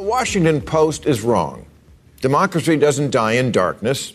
[0.00, 1.66] The Washington Post is wrong.
[2.22, 4.14] Democracy doesn't die in darkness,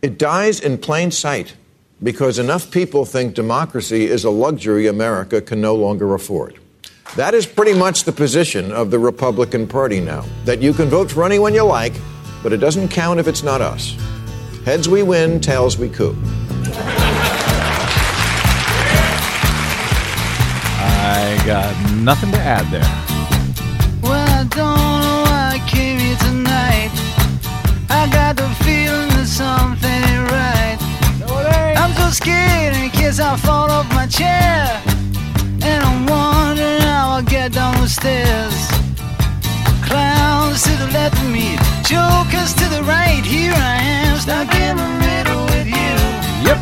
[0.00, 1.56] it dies in plain sight
[2.00, 6.60] because enough people think democracy is a luxury America can no longer afford.
[7.16, 11.10] That is pretty much the position of the Republican Party now that you can vote
[11.10, 11.94] for anyone you like,
[12.44, 13.96] but it doesn't count if it's not us.
[14.64, 16.16] Heads we win, tails we coup.
[20.78, 23.03] I got nothing to add there.
[29.34, 30.78] Something ain't right.
[31.76, 34.80] I'm so scared in case I fall off my chair.
[35.60, 38.54] And I'm wondering how I'll get down the stairs.
[39.82, 43.24] Clowns to the left of me, jokers to the right.
[43.24, 45.94] Here I am, stuck in the middle with you.
[46.46, 46.58] Yep.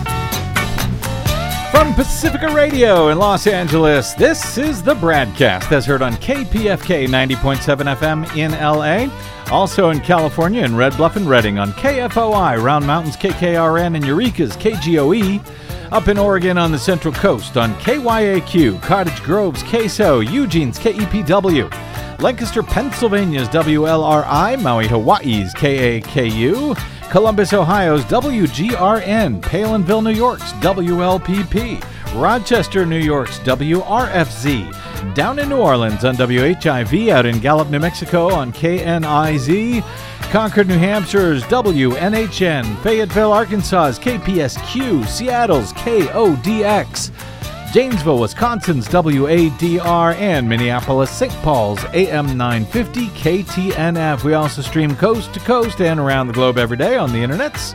[1.70, 7.96] From Pacifica Radio in Los Angeles, this is the BradCast as heard on KPFK 90.7
[7.96, 9.12] FM in LA.
[9.52, 14.56] Also in California in Red Bluff and Redding on KFOI, Round Mountains KKRN, and Eureka's
[14.56, 15.46] KGOE.
[15.92, 21.70] Up in Oregon on the Central Coast on KYAQ, Cottage Grove's KSO, Eugene's KEPW.
[22.22, 32.98] Lancaster, Pennsylvania's WLRI, Maui, Hawaii's KAKU, Columbus, Ohio's WGRN, Palenville, New York's WLPP, Rochester, New
[32.98, 39.82] York's WRFZ, down in New Orleans on WHIV, out in Gallup, New Mexico on KNIZ,
[40.30, 47.10] Concord, New Hampshire's WNHN, Fayetteville, Arkansas's KPSQ, Seattle's KODX.
[47.72, 51.32] Janesville, Wisconsin's WADR, and Minneapolis, St.
[51.42, 54.24] Paul's AM 950 KTNF.
[54.24, 57.72] We also stream coast to coast and around the globe every day on the internets.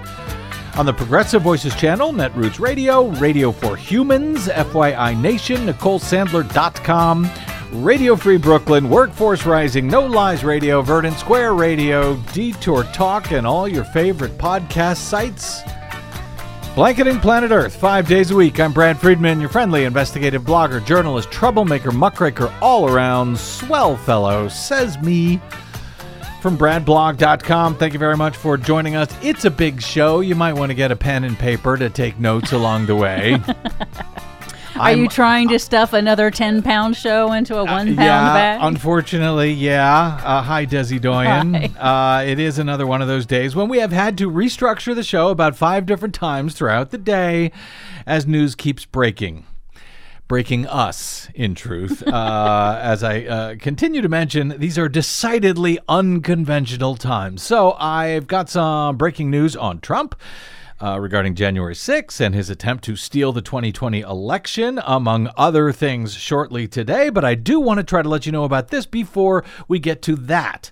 [0.78, 7.28] On the Progressive Voices channel, Netroots Radio, Radio for Humans, FYI Nation, NicoleSandler.com,
[7.72, 13.68] Radio Free Brooklyn, Workforce Rising, No Lies Radio, Verdant Square Radio, Detour Talk, and all
[13.68, 15.62] your favorite podcast sites.
[16.76, 18.60] Blanketing Planet Earth, five days a week.
[18.60, 25.00] I'm Brad Friedman, your friendly investigative blogger, journalist, troublemaker, muckraker, all around swell fellow, says
[25.00, 25.42] me.
[26.42, 29.10] From bradblog.com, thank you very much for joining us.
[29.24, 30.20] It's a big show.
[30.20, 33.42] You might want to get a pen and paper to take notes along the way.
[34.80, 38.34] Are you trying to stuff another 10 pound show into a one pound Uh, yeah,
[38.34, 38.60] bag?
[38.62, 40.22] unfortunately, yeah.
[40.24, 41.56] Uh, hi, Desi Doyen.
[41.76, 45.04] Uh, it is another one of those days when we have had to restructure the
[45.04, 47.52] show about five different times throughout the day
[48.06, 49.46] as news keeps breaking.
[50.28, 52.06] Breaking us, in truth.
[52.06, 57.42] uh, as I uh, continue to mention, these are decidedly unconventional times.
[57.44, 60.16] So I've got some breaking news on Trump
[60.82, 66.14] uh, regarding January 6th and his attempt to steal the 2020 election, among other things,
[66.14, 67.10] shortly today.
[67.10, 70.02] But I do want to try to let you know about this before we get
[70.04, 70.72] to that.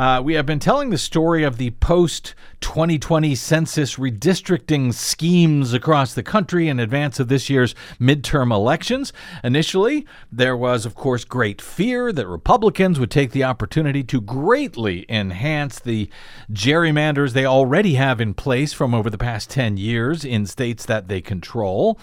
[0.00, 6.14] Uh, we have been telling the story of the post 2020 census redistricting schemes across
[6.14, 9.12] the country in advance of this year's midterm elections.
[9.44, 15.04] Initially, there was, of course, great fear that Republicans would take the opportunity to greatly
[15.10, 16.08] enhance the
[16.50, 21.08] gerrymanders they already have in place from over the past 10 years in states that
[21.08, 22.00] they control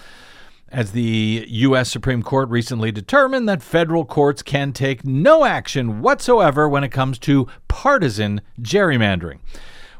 [0.70, 1.90] as the U.S.
[1.90, 7.18] Supreme Court recently determined that federal courts can take no action whatsoever when it comes
[7.20, 9.38] to partisan gerrymandering.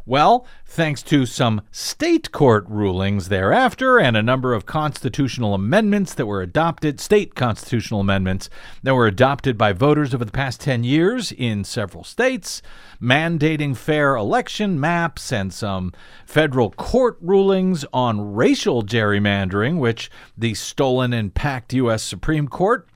[0.09, 6.25] Well, thanks to some state court rulings thereafter and a number of constitutional amendments that
[6.25, 8.49] were adopted, state constitutional amendments
[8.83, 12.63] that were adopted by voters over the past 10 years in several states,
[13.03, 15.93] mandating fair election maps and some
[16.25, 22.03] federal court rulings on racial gerrymandering, which the stolen and packed U.S.
[22.03, 22.89] Supreme Court,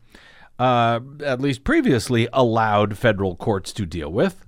[0.58, 4.41] uh, at least previously, allowed federal courts to deal with.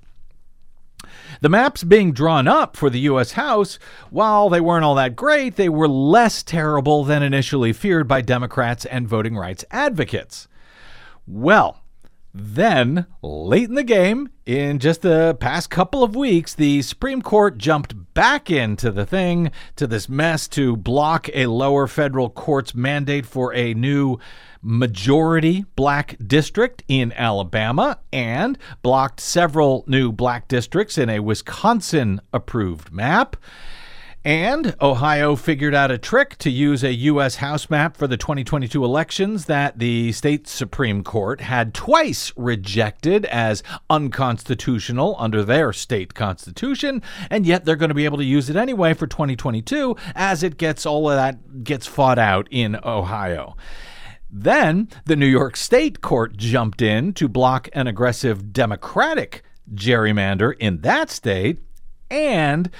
[1.40, 3.32] The maps being drawn up for the U.S.
[3.32, 3.78] House,
[4.10, 8.84] while they weren't all that great, they were less terrible than initially feared by Democrats
[8.84, 10.48] and voting rights advocates.
[11.26, 11.83] Well,
[12.36, 17.58] then, late in the game, in just the past couple of weeks, the Supreme Court
[17.58, 23.24] jumped back into the thing, to this mess, to block a lower federal court's mandate
[23.24, 24.18] for a new
[24.60, 32.90] majority black district in Alabama and blocked several new black districts in a Wisconsin approved
[32.90, 33.36] map.
[34.26, 37.36] And Ohio figured out a trick to use a U.S.
[37.36, 43.62] House map for the 2022 elections that the state Supreme Court had twice rejected as
[43.90, 48.56] unconstitutional under their state constitution, and yet they're going to be able to use it
[48.56, 53.54] anyway for 2022 as it gets all of that gets fought out in Ohio.
[54.30, 59.42] Then the New York State Court jumped in to block an aggressive Democratic
[59.74, 61.58] gerrymander in that state,
[62.10, 62.70] and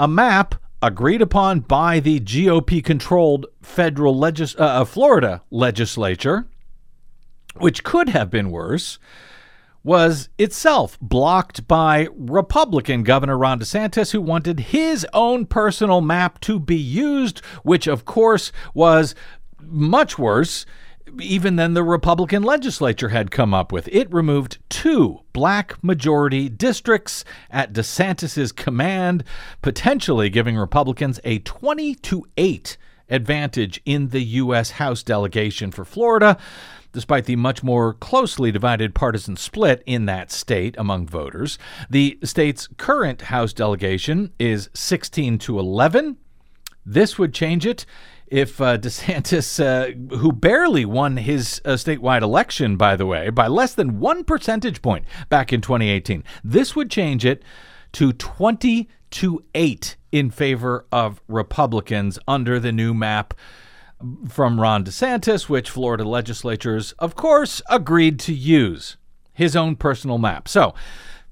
[0.00, 6.46] a map agreed upon by the GOP controlled federal legis- uh, uh, Florida legislature,
[7.56, 8.98] which could have been worse,
[9.82, 16.60] was itself blocked by Republican Governor Ron DeSantis, who wanted his own personal map to
[16.60, 19.14] be used, which, of course, was
[19.60, 20.66] much worse
[21.20, 23.88] even than the Republican legislature had come up with.
[23.88, 29.24] It removed two black majority districts at DeSantis's command,
[29.62, 32.76] potentially giving Republicans a 20 to 8
[33.10, 34.72] advantage in the U.S.
[34.72, 36.36] House delegation for Florida.
[36.92, 41.58] Despite the much more closely divided partisan split in that state among voters,
[41.90, 46.16] the state's current House delegation is 16 to 11.
[46.86, 47.84] This would change it
[48.30, 53.46] if uh, DeSantis, uh, who barely won his uh, statewide election, by the way, by
[53.46, 57.42] less than one percentage point back in 2018, this would change it
[57.92, 63.34] to 20 to 8 in favor of Republicans under the new map
[64.28, 68.96] from Ron DeSantis, which Florida legislatures, of course, agreed to use
[69.32, 70.48] his own personal map.
[70.48, 70.74] So,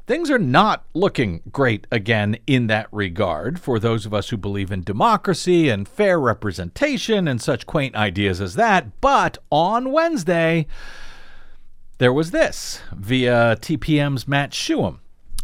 [0.06, 4.70] Things are not looking great again in that regard for those of us who believe
[4.70, 9.00] in democracy and fair representation and such quaint ideas as that.
[9.00, 10.68] But on Wednesday,
[11.98, 15.00] there was this via TPM's Matt Shuham.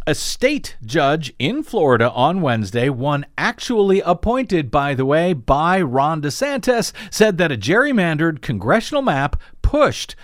[0.07, 6.21] A state judge in Florida on Wednesday, one actually appointed, by the way, by Ron
[6.21, 10.15] DeSantis, said that a gerrymandered congressional map pushed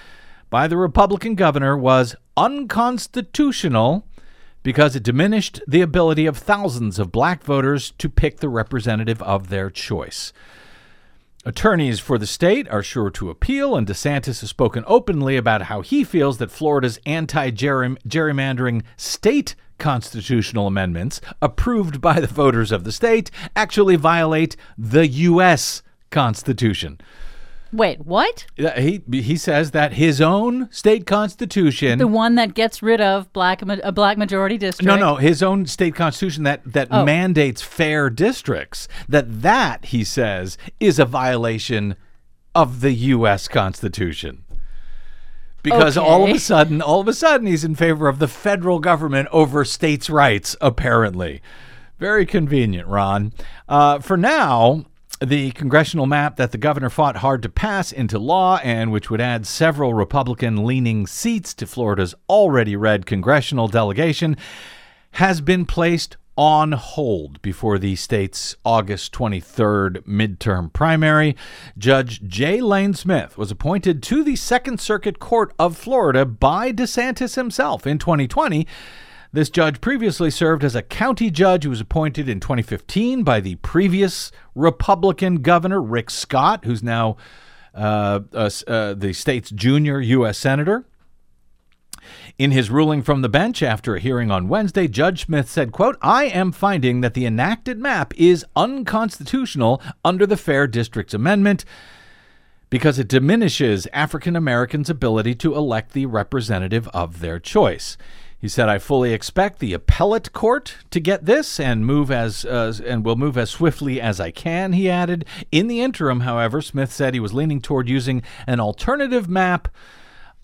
[0.49, 4.07] by the Republican governor was unconstitutional
[4.63, 9.49] because it diminished the ability of thousands of black voters to pick the representative of
[9.49, 10.33] their choice.
[11.45, 15.81] Attorneys for the state are sure to appeal, and DeSantis has spoken openly about how
[15.81, 22.91] he feels that Florida's anti gerrymandering state constitutional amendments, approved by the voters of the
[22.91, 25.81] state, actually violate the U.S.
[26.11, 26.99] Constitution.
[27.71, 28.47] Wait, what?
[28.55, 33.61] He he says that his own state constitution, the one that gets rid of black
[33.61, 34.87] a black majority district.
[34.87, 37.05] No, no, his own state constitution that that oh.
[37.05, 38.87] mandates fair districts.
[39.07, 41.95] That that he says is a violation
[42.55, 43.47] of the U.S.
[43.47, 44.43] Constitution.
[45.61, 46.07] Because okay.
[46.07, 49.27] all of a sudden, all of a sudden, he's in favor of the federal government
[49.31, 50.55] over states' rights.
[50.61, 51.41] Apparently,
[51.99, 53.33] very convenient, Ron.
[53.67, 54.85] Uh, for now,
[55.23, 59.19] the congressional map that the governor fought hard to pass into law and which would
[59.19, 64.37] add several Republican leaning seats to Florida's already red congressional delegation
[65.11, 71.35] has been placed on hold before the state's August 23rd midterm primary.
[71.77, 72.61] Judge J.
[72.61, 77.97] Layne Smith was appointed to the Second Circuit Court of Florida by DeSantis himself in
[77.97, 78.65] 2020
[79.31, 83.55] this judge previously served as a county judge who was appointed in 2015 by the
[83.55, 87.15] previous Republican governor, Rick Scott, who's now
[87.75, 90.37] uh, uh, uh, the state's junior U.S.
[90.37, 90.85] Senator.
[92.39, 95.97] In his ruling from the bench after a hearing on Wednesday, Judge Smith said, quote,
[96.01, 101.65] I am finding that the enacted map is unconstitutional under the Fair Districts Amendment
[102.69, 107.97] because it diminishes African Americans' ability to elect the representative of their choice.
[108.39, 112.73] He said, "I fully expect the appellate court to get this and move as uh,
[112.85, 115.25] and will move as swiftly as I can." He added.
[115.51, 119.67] In the interim, however, Smith said he was leaning toward using an alternative map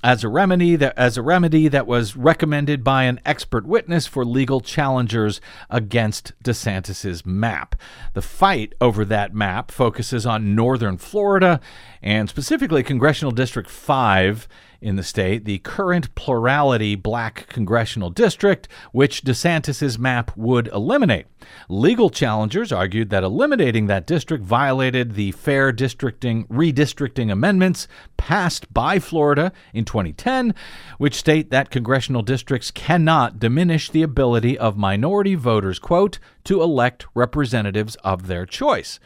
[0.06, 4.24] as a remedy that as a remedy that was recommended by an expert witness for
[4.24, 7.76] legal challengers against DeSantis's map.
[8.14, 11.60] The fight over that map focuses on northern Florida
[12.04, 14.48] and specifically congressional district 5
[14.82, 21.28] in the state, the current plurality black congressional district, which DeSantis's map would eliminate.
[21.70, 29.00] Legal challengers argued that eliminating that district violated the fair districting redistricting amendments passed by
[29.00, 30.54] Florida in 2010,
[30.98, 37.06] which state that congressional districts cannot diminish the ability of minority voters, quote, to elect
[37.14, 39.00] representatives of their choice.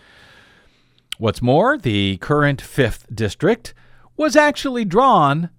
[1.18, 3.74] What's more, the current 5th district
[4.16, 5.50] was actually drawn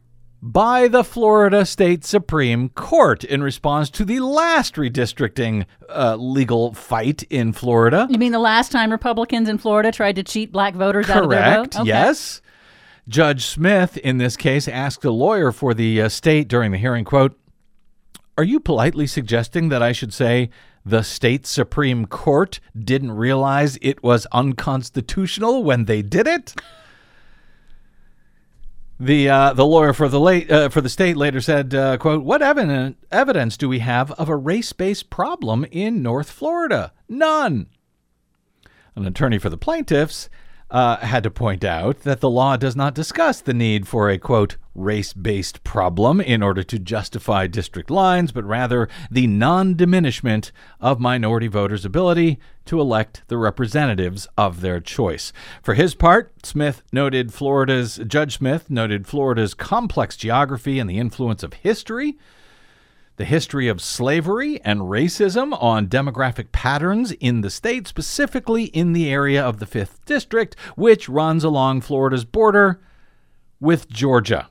[0.43, 7.23] by the Florida State Supreme Court in response to the last redistricting uh, legal fight
[7.25, 8.07] in Florida.
[8.11, 11.25] You mean the last time Republicans in Florida tried to cheat black voters Correct, out
[11.25, 11.77] of their vote?
[11.77, 11.89] Okay.
[11.89, 12.41] Yes.
[13.09, 17.05] Judge Smith, in this case, asked a lawyer for the uh, state during the hearing,
[17.05, 17.39] quote,
[18.39, 20.51] Are you politely suggesting that I should say
[20.87, 26.55] the state Supreme Court didn't realize it was unconstitutional when they did it?
[29.03, 32.23] The uh, the lawyer for the late uh, for the state later said, uh, "quote
[32.23, 36.93] What evidence evidence do we have of a race based problem in North Florida?
[37.09, 37.69] None."
[38.95, 40.29] An attorney for the plaintiffs
[40.71, 44.19] uh, had to point out that the law does not discuss the need for a
[44.19, 50.53] quote race based problem in order to justify district lines, but rather the non diminishment
[50.81, 55.33] of minority voters' ability to elect the representatives of their choice.
[55.63, 61.43] For his part, Smith noted Florida's Judge Smith noted Florida's complex geography and the influence
[61.43, 62.17] of history
[63.21, 69.13] the history of slavery and racism on demographic patterns in the state, specifically in the
[69.13, 72.81] area of the 5th District, which runs along Florida's border
[73.61, 74.49] with Georgia.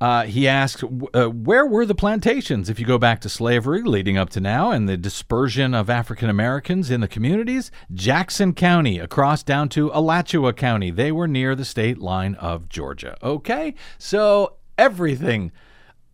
[0.00, 4.16] Uh, he asked, uh, where were the plantations if you go back to slavery leading
[4.16, 7.72] up to now and the dispersion of African Americans in the communities?
[7.92, 10.92] Jackson County, across down to Alachua County.
[10.92, 13.16] They were near the state line of Georgia.
[13.24, 15.50] Okay, so everything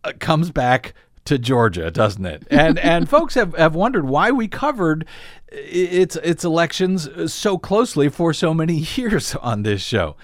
[0.03, 0.93] Uh, comes back
[1.25, 2.45] to Georgia, doesn't it?
[2.49, 5.05] And and folks have, have wondered why we covered
[5.47, 10.15] its its elections uh, so closely for so many years on this show.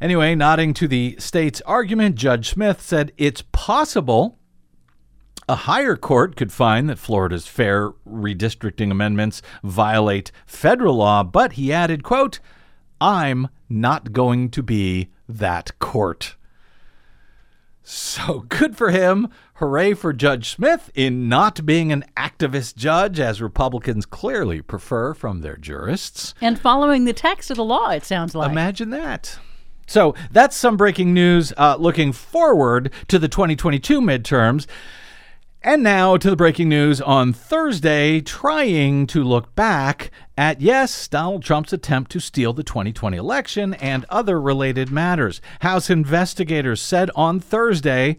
[0.00, 4.36] Anyway, nodding to the state's argument, Judge Smith said it's possible
[5.48, 11.72] a higher court could find that Florida's fair redistricting amendments violate federal law, but he
[11.72, 12.40] added, quote,
[13.00, 16.36] I'm not going to be that court.
[17.82, 19.28] So good for him.
[19.54, 25.40] Hooray for Judge Smith in not being an activist judge, as Republicans clearly prefer from
[25.40, 26.34] their jurists.
[26.40, 28.50] And following the text of the law, it sounds like.
[28.50, 29.38] Imagine that.
[29.86, 34.66] So that's some breaking news uh, looking forward to the 2022 midterms.
[35.64, 41.44] And now to the breaking news on Thursday, trying to look back at, yes, Donald
[41.44, 45.40] Trump's attempt to steal the 2020 election and other related matters.
[45.60, 48.16] House investigators said on Thursday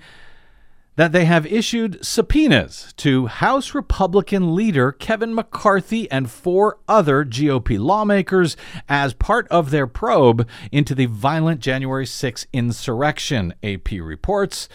[0.96, 7.78] that they have issued subpoenas to House Republican leader Kevin McCarthy and four other GOP
[7.78, 8.56] lawmakers
[8.88, 14.70] as part of their probe into the violent January 6 insurrection, AP reports.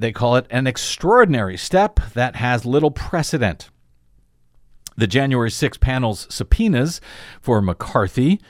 [0.00, 3.68] They call it an extraordinary step that has little precedent.
[4.96, 7.02] The January 6 panel's subpoenas
[7.42, 8.40] for McCarthy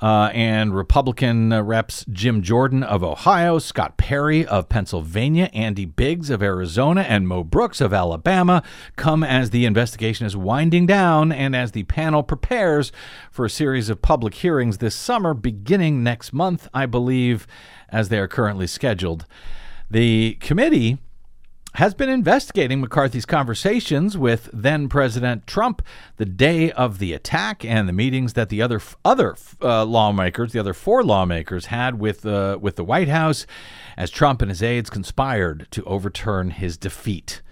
[0.00, 6.40] uh, and Republican reps Jim Jordan of Ohio, Scott Perry of Pennsylvania, Andy Biggs of
[6.40, 8.62] Arizona, and Mo Brooks of Alabama
[8.94, 12.92] come as the investigation is winding down and as the panel prepares
[13.32, 17.48] for a series of public hearings this summer, beginning next month, I believe,
[17.88, 19.26] as they are currently scheduled.
[19.92, 20.96] The committee
[21.74, 25.82] has been investigating McCarthy's conversations with then President Trump
[26.16, 30.58] the day of the attack and the meetings that the other other uh, lawmakers, the
[30.58, 33.44] other four lawmakers, had with uh, with the White House
[33.98, 37.42] as Trump and his aides conspired to overturn his defeat.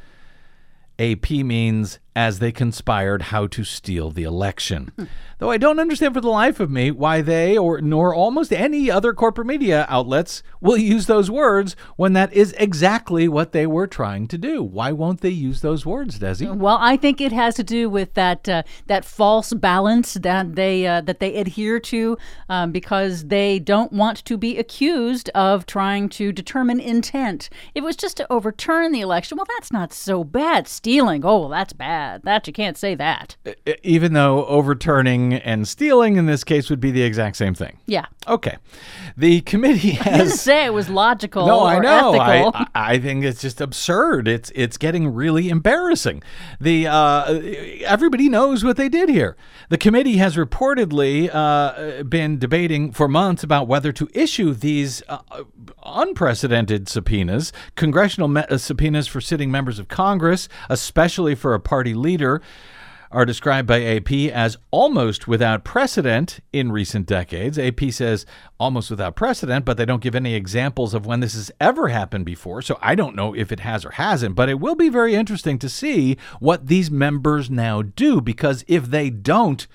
[0.98, 4.92] AP means as they conspired how to steal the election.
[5.38, 8.90] Though I don't understand for the life of me why they or nor almost any
[8.90, 13.86] other corporate media outlets will use those words when that is exactly what they were
[13.86, 14.62] trying to do.
[14.62, 16.54] Why won't they use those words, Desi?
[16.54, 20.86] Well, I think it has to do with that uh, that false balance that they
[20.86, 22.18] uh, that they adhere to
[22.50, 27.48] um, because they don't want to be accused of trying to determine intent.
[27.74, 30.68] It was just to overturn the election, well, that's not so bad.
[30.68, 31.99] Stealing, oh, well, that's bad.
[32.22, 33.36] That you can't say that.
[33.82, 37.78] Even though overturning and stealing in this case would be the exact same thing.
[37.86, 38.06] Yeah.
[38.28, 38.56] Okay.
[39.16, 42.12] The committee I didn't say it was logical No, or I know.
[42.14, 42.52] ethical.
[42.74, 44.28] I, I think it's just absurd.
[44.28, 46.22] It's it's getting really embarrassing.
[46.60, 47.40] The uh,
[47.84, 49.36] everybody knows what they did here.
[49.68, 55.18] The committee has reportedly uh, been debating for months about whether to issue these uh,
[55.84, 61.89] unprecedented subpoenas, congressional me- uh, subpoenas for sitting members of Congress, especially for a party
[61.94, 62.40] leader
[63.12, 67.58] are described by AP as almost without precedent in recent decades.
[67.58, 68.24] AP says
[68.58, 72.24] almost without precedent, but they don't give any examples of when this has ever happened
[72.24, 72.62] before.
[72.62, 75.58] So I don't know if it has or hasn't, but it will be very interesting
[75.58, 79.66] to see what these members now do because if they don't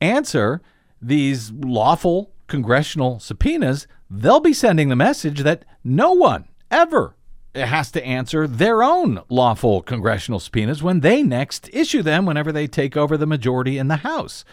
[0.00, 0.60] answer
[1.00, 7.15] these lawful congressional subpoenas, they'll be sending the message that no one ever
[7.56, 12.66] has to answer their own lawful congressional subpoenas when they next issue them whenever they
[12.66, 14.44] take over the majority in the House.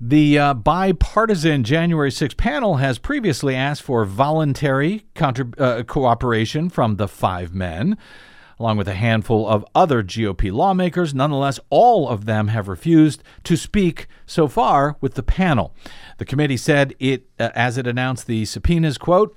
[0.00, 6.96] The uh, bipartisan January 6 panel has previously asked for voluntary contrib- uh, cooperation from
[6.96, 7.96] the five men,
[8.58, 11.14] along with a handful of other GOP lawmakers.
[11.14, 15.72] Nonetheless, all of them have refused to speak so far with the panel.
[16.18, 19.36] The committee said it, uh, as it announced the subpoenas, quote,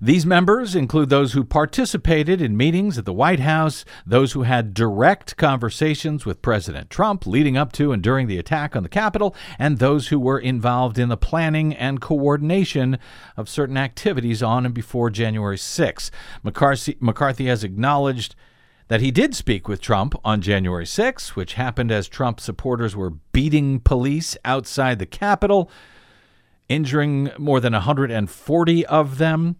[0.00, 4.74] these members include those who participated in meetings at the White House, those who had
[4.74, 9.34] direct conversations with President Trump leading up to and during the attack on the Capitol,
[9.58, 12.98] and those who were involved in the planning and coordination
[13.36, 16.10] of certain activities on and before January 6.
[16.42, 18.34] McCarthy, McCarthy has acknowledged
[18.88, 23.10] that he did speak with Trump on January 6, which happened as Trump supporters were
[23.32, 25.70] beating police outside the Capitol,
[26.68, 29.56] injuring more than 140 of them.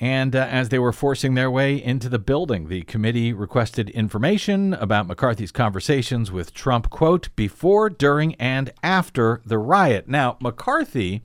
[0.00, 4.72] And uh, as they were forcing their way into the building, the committee requested information
[4.72, 10.08] about McCarthy's conversations with Trump, quote, before, during, and after the riot.
[10.08, 11.22] Now, McCarthy,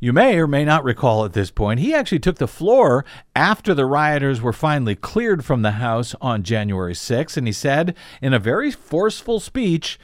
[0.00, 3.04] you may or may not recall at this point, he actually took the floor
[3.36, 7.94] after the rioters were finally cleared from the House on January 6, and he said
[8.22, 9.98] in a very forceful speech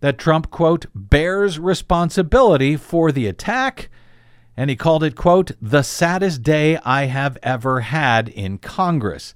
[0.00, 3.88] that Trump, quote, bears responsibility for the attack
[4.56, 9.34] and he called it, quote, the saddest day I have ever had in Congress.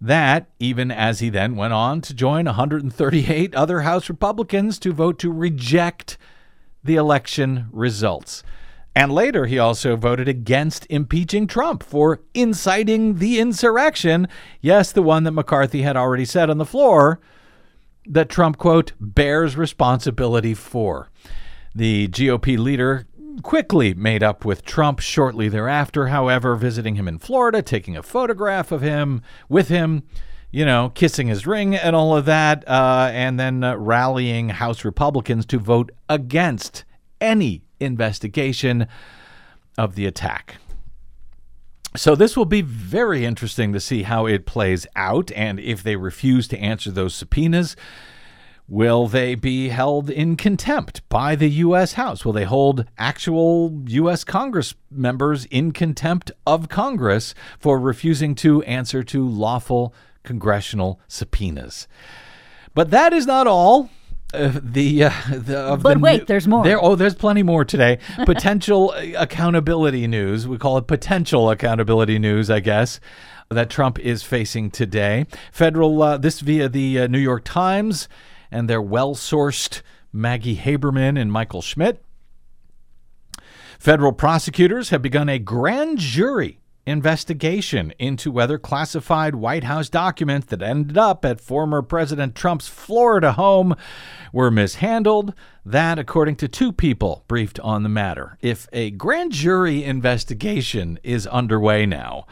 [0.00, 5.18] That, even as he then went on to join 138 other House Republicans to vote
[5.20, 6.18] to reject
[6.84, 8.42] the election results.
[8.94, 14.26] And later, he also voted against impeaching Trump for inciting the insurrection.
[14.60, 17.20] Yes, the one that McCarthy had already said on the floor
[18.06, 21.10] that Trump, quote, bears responsibility for.
[21.74, 23.06] The GOP leader
[23.42, 28.72] quickly made up with Trump shortly thereafter, however, visiting him in Florida, taking a photograph
[28.72, 30.02] of him with him,
[30.50, 34.84] you know, kissing his ring and all of that, uh, and then uh, rallying House
[34.84, 36.84] Republicans to vote against
[37.20, 38.86] any investigation
[39.78, 40.56] of the attack.
[41.96, 45.96] So, this will be very interesting to see how it plays out and if they
[45.96, 47.74] refuse to answer those subpoenas
[48.68, 51.92] Will they be held in contempt by the U.S.
[51.92, 52.24] House?
[52.24, 54.24] Will they hold actual U.S.
[54.24, 59.94] Congress members in contempt of Congress for refusing to answer to lawful
[60.24, 61.86] congressional subpoenas?
[62.74, 63.88] But that is not all.
[64.34, 66.64] Uh, the, uh, the but the wait, there's more.
[66.64, 68.00] There, oh, there's plenty more today.
[68.26, 70.48] Potential accountability news.
[70.48, 72.98] We call it potential accountability news, I guess
[73.48, 75.26] that Trump is facing today.
[75.52, 78.08] Federal, uh, this via the uh, New York Times
[78.50, 79.82] and their well sourced
[80.12, 82.02] Maggie Haberman and Michael Schmidt.
[83.78, 90.62] Federal prosecutors have begun a grand jury investigation into whether classified White House documents that
[90.62, 93.74] ended up at former President Trump's Florida home
[94.32, 95.34] were mishandled.
[95.64, 98.38] That, according to two people briefed on the matter.
[98.40, 102.26] If a grand jury investigation is underway now,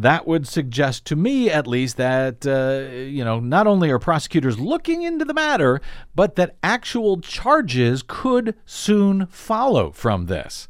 [0.00, 4.58] that would suggest to me, at least, that, uh, you know, not only are prosecutors
[4.58, 5.80] looking into the matter,
[6.14, 10.68] but that actual charges could soon follow from this.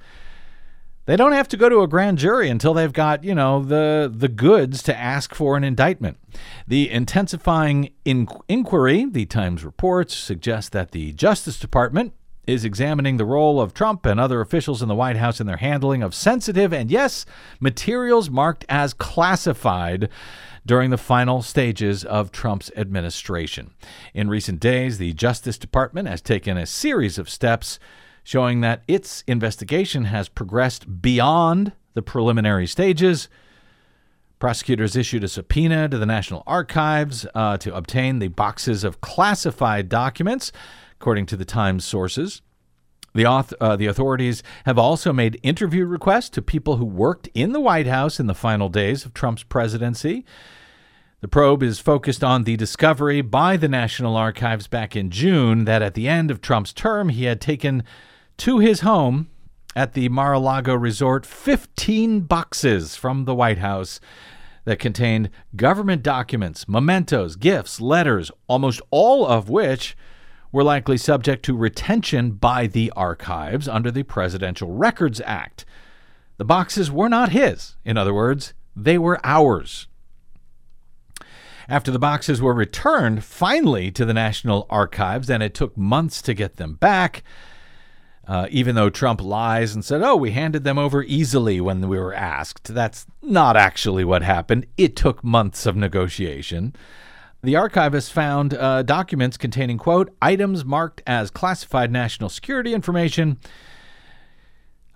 [1.07, 4.13] They don't have to go to a grand jury until they've got, you know, the
[4.15, 6.19] the goods to ask for an indictment.
[6.67, 12.13] The intensifying in- inquiry, the Times reports, suggests that the Justice Department
[12.49, 15.59] is examining the role of Trump and other officials in the White House in their
[15.59, 17.27] handling of sensitive and, yes,
[17.61, 20.09] materials marked as classified
[20.65, 23.75] during the final stages of Trump's administration.
[24.15, 27.79] In recent days, the Justice Department has taken a series of steps
[28.25, 33.29] showing that its investigation has progressed beyond the preliminary stages.
[34.39, 39.91] Prosecutors issued a subpoena to the National Archives uh, to obtain the boxes of classified
[39.91, 40.51] documents
[41.01, 42.43] according to the Times sources.
[43.15, 47.53] The, auth- uh, the authorities have also made interview requests to people who worked in
[47.53, 50.25] the White House in the final days of Trump's presidency.
[51.21, 55.83] The probe is focused on the discovery by the National Archives back in June that
[55.83, 57.83] at the end of Trump's term, he had taken
[58.39, 59.29] to his home
[59.75, 64.01] at the Mar a Lago resort 15 boxes from the White House
[64.65, 69.97] that contained government documents, mementos, gifts, letters, almost all of which
[70.51, 75.65] were likely subject to retention by the archives under the Presidential Records Act.
[76.39, 77.77] The boxes were not his.
[77.85, 79.87] In other words, they were ours.
[81.69, 86.33] After the boxes were returned finally to the National Archives, and it took months to
[86.33, 87.23] get them back,
[88.27, 91.99] uh, even though Trump lies and said, oh, we handed them over easily when we
[91.99, 92.73] were asked.
[92.73, 94.67] That's not actually what happened.
[94.77, 96.75] It took months of negotiation.
[97.43, 103.39] The archivist found uh, documents containing, quote, items marked as classified national security information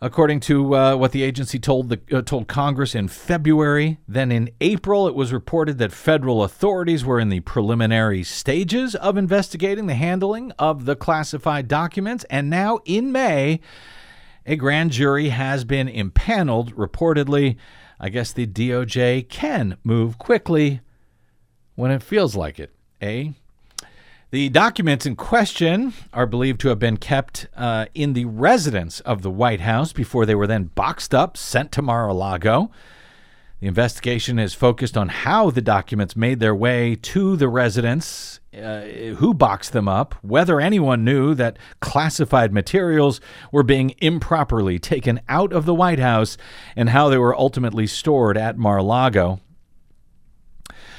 [0.03, 3.99] according to uh, what the agency told the uh, told Congress in February.
[4.09, 9.17] Then in April, it was reported that federal authorities were in the preliminary stages of
[9.17, 13.61] investigating the handling of the classified documents, and now in May,
[14.45, 16.75] a grand jury has been impaneled.
[16.75, 17.55] Reportedly,
[18.01, 20.81] I guess the DOJ can move quickly
[21.75, 22.71] when it feels like it.
[23.01, 23.31] Eh?
[24.31, 29.21] The documents in question are believed to have been kept uh, in the residence of
[29.21, 32.71] the White House before they were then boxed up, sent to Mar a Lago.
[33.61, 38.81] The investigation is focused on how the documents made their way to the residence, uh,
[39.19, 43.21] who boxed them up, whether anyone knew that classified materials
[43.53, 46.39] were being improperly taken out of the White House,
[46.75, 49.41] and how they were ultimately stored at Mar a Lago.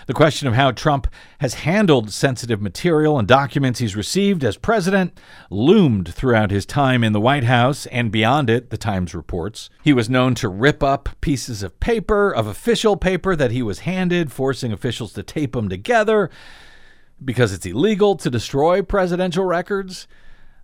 [0.08, 1.08] The question of how Trump
[1.40, 5.18] has handled sensitive material and documents he's received as president
[5.50, 9.70] loomed throughout his time in the White House and beyond it, the Times reports.
[9.84, 13.80] He was known to rip up pieces of paper, of official paper that he was
[13.80, 16.30] handed, forcing officials to tape them together
[17.24, 20.08] because it's illegal to destroy presidential records.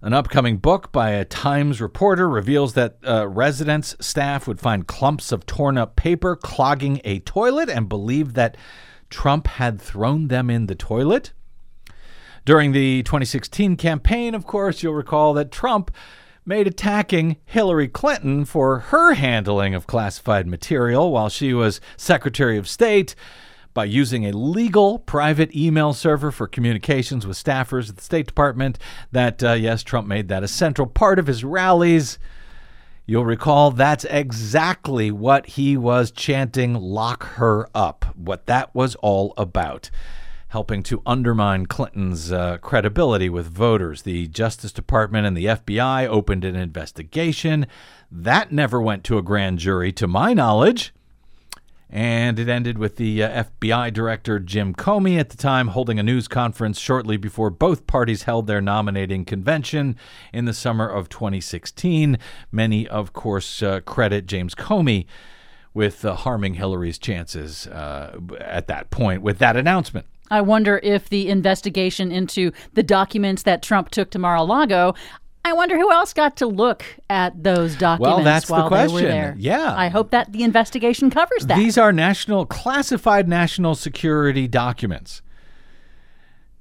[0.02, 5.34] An upcoming book by a Times reporter reveals that uh, residents' staff would find clumps
[5.34, 8.56] of torn up paper clogging a toilet and believe that
[9.10, 11.34] Trump had thrown them in the toilet.
[12.46, 15.92] During the 2016 campaign, of course, you'll recall that Trump
[16.46, 22.68] made attacking Hillary Clinton for her handling of classified material while she was Secretary of
[22.68, 23.14] State
[23.74, 28.80] by using a legal private email server for communications with staffers at the State Department.
[29.12, 32.18] That, uh, yes, Trump made that a central part of his rallies.
[33.10, 39.34] You'll recall that's exactly what he was chanting lock her up, what that was all
[39.36, 39.90] about.
[40.50, 44.04] Helping to undermine Clinton's uh, credibility with voters.
[44.04, 47.66] The Justice Department and the FBI opened an investigation.
[48.12, 50.94] That never went to a grand jury, to my knowledge.
[51.90, 56.04] And it ended with the uh, FBI director Jim Comey at the time holding a
[56.04, 59.96] news conference shortly before both parties held their nominating convention
[60.32, 62.20] in the summer of 2016.
[62.52, 65.08] Many, of course, uh, credit James Comey
[65.74, 70.06] with uh, harming Hillary's chances uh, at that point with that announcement.
[70.32, 74.94] I wonder if the investigation into the documents that Trump took to Mar a Lago.
[75.46, 78.84] I wonder who else got to look at those documents Well, that's the while they
[78.84, 79.10] were question.
[79.10, 79.36] there.
[79.38, 79.74] Yeah.
[79.76, 81.58] I hope that the investigation covers that.
[81.58, 85.22] These are national classified national security documents.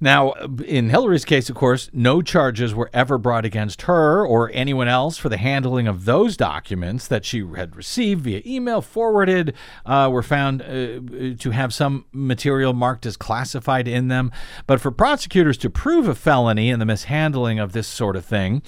[0.01, 0.31] Now,
[0.65, 5.17] in Hillary's case, of course, no charges were ever brought against her or anyone else
[5.17, 9.53] for the handling of those documents that she had received via email, forwarded,
[9.85, 14.31] uh, were found uh, to have some material marked as classified in them.
[14.67, 18.61] But for prosecutors to prove a felony in the mishandling of this sort of thing,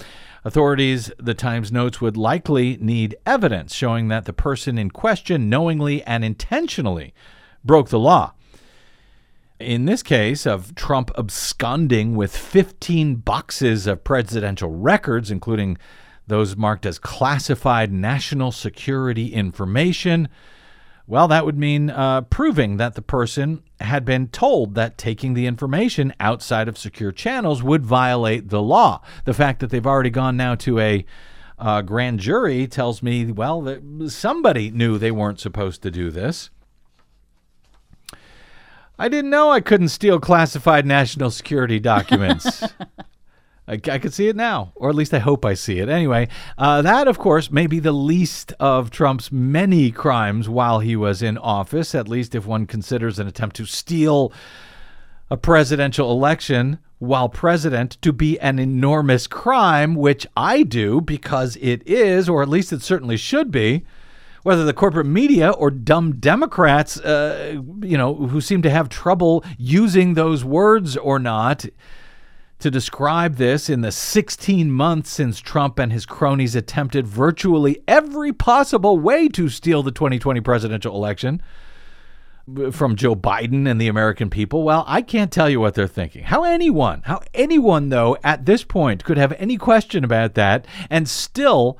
[0.44, 6.02] Authorities, the Times notes, would likely need evidence showing that the person in question knowingly
[6.02, 7.14] and intentionally
[7.64, 8.34] broke the law.
[9.62, 15.78] In this case, of Trump absconding with 15 boxes of presidential records, including
[16.26, 20.28] those marked as classified national security information,
[21.06, 25.46] well, that would mean uh, proving that the person had been told that taking the
[25.46, 29.00] information outside of secure channels would violate the law.
[29.24, 31.04] The fact that they've already gone now to a
[31.58, 36.50] uh, grand jury tells me, well, that somebody knew they weren't supposed to do this.
[38.98, 42.62] I didn't know I couldn't steal classified national security documents.
[43.68, 45.88] I, I could see it now, or at least I hope I see it.
[45.88, 46.28] Anyway,
[46.58, 51.22] uh, that, of course, may be the least of Trump's many crimes while he was
[51.22, 54.32] in office, at least if one considers an attempt to steal
[55.30, 61.82] a presidential election while president to be an enormous crime, which I do because it
[61.86, 63.84] is, or at least it certainly should be
[64.42, 69.44] whether the corporate media or dumb Democrats, uh, you know, who seem to have trouble
[69.58, 71.64] using those words or not
[72.58, 78.32] to describe this in the 16 months since Trump and his cronies attempted virtually every
[78.32, 81.42] possible way to steal the 2020 presidential election
[82.70, 84.62] from Joe Biden and the American people.
[84.62, 86.24] Well, I can't tell you what they're thinking.
[86.24, 91.08] How anyone, how anyone though at this point could have any question about that and
[91.08, 91.78] still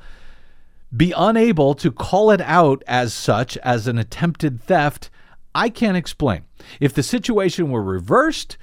[0.95, 5.09] be unable to call it out as such as an attempted theft,
[5.55, 6.43] I can't explain.
[6.79, 8.57] If the situation were reversed,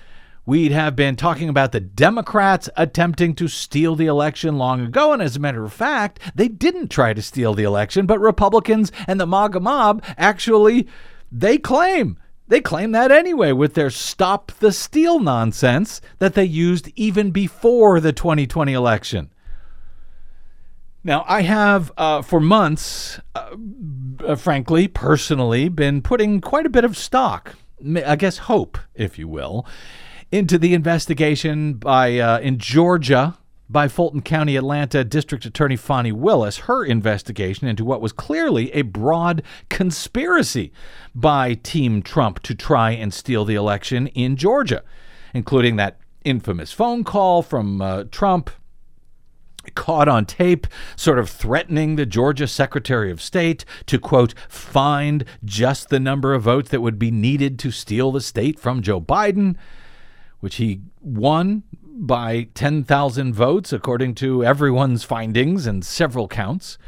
[0.46, 5.12] we'd have been talking about the Democrats attempting to steal the election long ago.
[5.12, 8.90] And as a matter of fact, they didn't try to steal the election, but Republicans
[9.06, 10.88] and the MAGA mob actually,
[11.30, 12.18] they claim.
[12.48, 18.00] They claim that anyway with their stop the steal nonsense that they used even before
[18.00, 19.30] the 2020 election.
[21.02, 23.56] Now, I have, uh, for months, uh,
[24.24, 27.54] uh, frankly, personally, been putting quite a bit of stock,
[28.04, 29.66] I guess hope, if you will,
[30.30, 33.38] into the investigation by uh, in Georgia
[33.70, 38.82] by Fulton County, Atlanta District Attorney Fani Willis, her investigation into what was clearly a
[38.82, 40.72] broad conspiracy
[41.14, 44.82] by Team Trump to try and steal the election in Georgia,
[45.32, 48.50] including that infamous phone call from uh, Trump
[49.74, 55.88] caught on tape, sort of threatening the Georgia Secretary of State to, quote, find just
[55.88, 59.56] the number of votes that would be needed to steal the state from Joe Biden,
[60.40, 66.78] which he won by 10,000 votes, according to everyone's findings and several counts.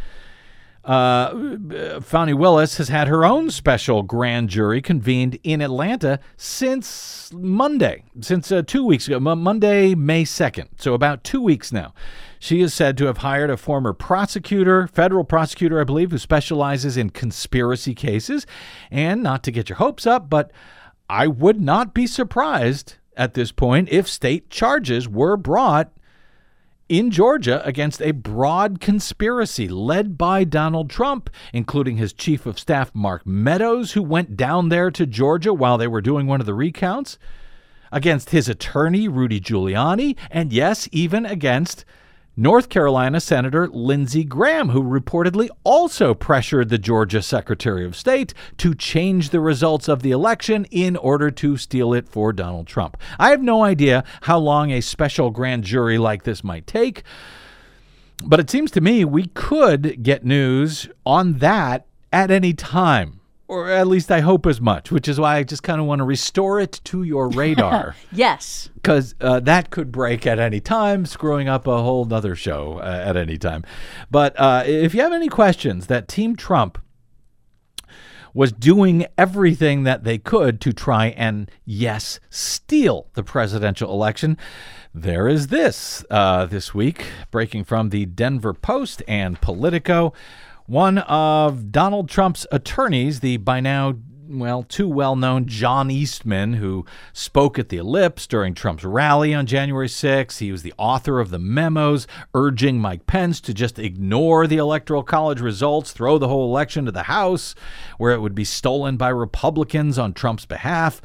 [0.84, 8.04] Uh, Fani Willis has had her own special grand jury convened in Atlanta since Monday,
[8.20, 10.68] since uh, two weeks ago, Monday, May 2nd.
[10.78, 11.94] So about two weeks now.
[12.40, 16.96] She is said to have hired a former prosecutor, federal prosecutor, I believe, who specializes
[16.96, 18.44] in conspiracy cases.
[18.90, 20.50] And not to get your hopes up, but
[21.08, 25.92] I would not be surprised at this point if state charges were brought
[26.92, 32.94] in Georgia against a broad conspiracy led by Donald Trump, including his chief of staff,
[32.94, 36.52] Mark Meadows, who went down there to Georgia while they were doing one of the
[36.52, 37.16] recounts,
[37.90, 41.86] against his attorney, Rudy Giuliani, and yes, even against
[42.36, 48.74] North Carolina Senator Lindsey Graham, who reportedly also pressured the Georgia Secretary of State to
[48.74, 52.96] change the results of the election in order to steal it for Donald Trump.
[53.18, 57.02] I have no idea how long a special grand jury like this might take,
[58.24, 63.20] but it seems to me we could get news on that at any time
[63.52, 65.98] or at least I hope as much, which is why I just kind of want
[65.98, 67.94] to restore it to your radar.
[68.10, 68.70] yes.
[68.74, 73.02] Because uh, that could break at any time, screwing up a whole other show uh,
[73.04, 73.62] at any time.
[74.10, 76.78] But uh, if you have any questions that Team Trump
[78.34, 84.38] was doing everything that they could to try and, yes, steal the presidential election.
[84.94, 90.14] There is this uh, this week, breaking from the Denver Post and Politico.
[90.66, 93.94] One of Donald Trump's attorneys, the by now
[94.28, 99.46] well, too well known John Eastman, who spoke at the Ellipse during Trump's rally on
[99.46, 100.38] January 6.
[100.38, 105.02] He was the author of the memos urging Mike Pence to just ignore the Electoral
[105.02, 107.54] College results, throw the whole election to the House,
[107.98, 111.02] where it would be stolen by Republicans on Trump's behalf.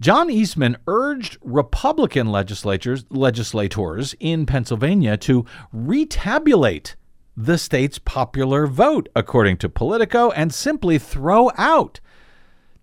[0.00, 6.94] John Eastman urged Republican legislators, legislators in Pennsylvania to retabulate
[7.40, 12.00] the state's popular vote, according to Politico, and simply throw out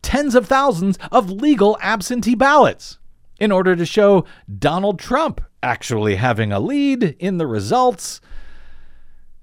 [0.01, 2.97] tens of thousands of legal absentee ballots
[3.37, 4.23] in order to show
[4.57, 8.21] Donald Trump actually having a lead in the results.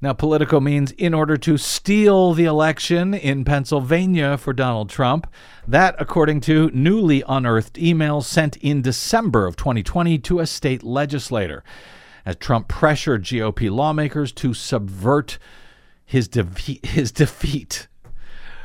[0.00, 5.26] Now, Politico means in order to steal the election in Pennsylvania for Donald Trump.
[5.68, 11.62] That, according to newly unearthed emails sent in December of 2020 to a state legislator
[12.24, 15.38] as Trump pressured GOP lawmakers to subvert
[16.04, 16.84] his, defeat.
[16.86, 17.88] his defeat.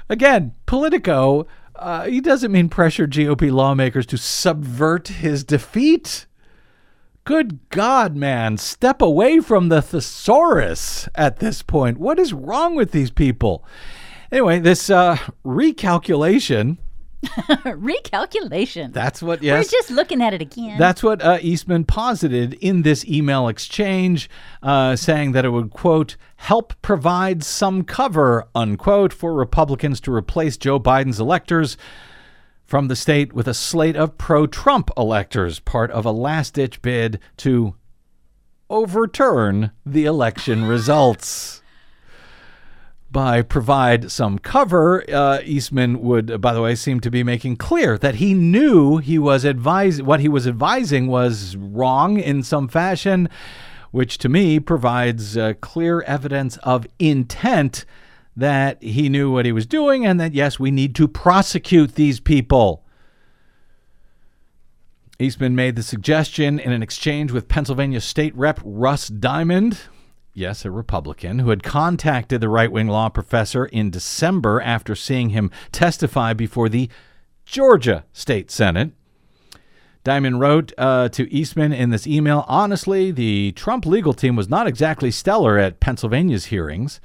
[0.10, 6.26] Again, Politico, uh, he doesn't mean pressure GOP lawmakers to subvert his defeat.
[7.24, 11.98] Good God, man, step away from the thesaurus at this point.
[11.98, 13.66] What is wrong with these people?
[14.32, 16.78] Anyway, this uh, recalculation
[17.24, 18.94] Recalculation.
[18.94, 19.66] That's what, yes.
[19.66, 20.78] We're just looking at it again.
[20.78, 24.30] That's what uh, Eastman posited in this email exchange,
[24.62, 30.58] uh, saying that it would, quote, help provide some cover, unquote, for Republicans to replace
[30.58, 31.78] Joe Biden's electors
[32.66, 36.82] from the state with a slate of pro Trump electors, part of a last ditch
[36.82, 37.76] bid to
[38.70, 41.62] overturn the election results
[43.12, 47.98] by provide some cover, uh, Eastman would, by the way, seem to be making clear
[47.98, 53.30] that he knew he was advising what he was advising was wrong in some fashion,
[53.92, 57.86] which to me provides uh, clear evidence of intent
[58.36, 62.20] that he knew what he was doing and that yes, we need to prosecute these
[62.20, 62.84] people.
[65.20, 69.80] Eastman made the suggestion in an exchange with Pennsylvania State Rep Russ Diamond,
[70.38, 75.30] yes, a Republican, who had contacted the right wing law professor in December after seeing
[75.30, 76.90] him testify before the
[77.46, 78.92] Georgia State Senate.
[80.04, 84.68] Diamond wrote uh, to Eastman in this email Honestly, the Trump legal team was not
[84.68, 87.02] exactly stellar at Pennsylvania's hearings.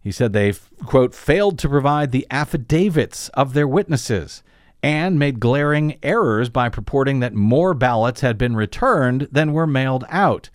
[0.00, 0.54] He said they,
[0.86, 4.42] quote, failed to provide the affidavits of their witnesses
[4.82, 10.04] and made glaring errors by purporting that more ballots had been returned than were mailed
[10.08, 10.48] out.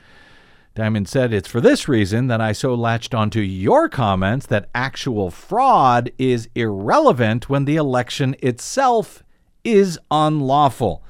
[0.76, 5.30] Diamond said, It's for this reason that I so latched onto your comments that actual
[5.30, 9.24] fraud is irrelevant when the election itself
[9.64, 11.04] is unlawful.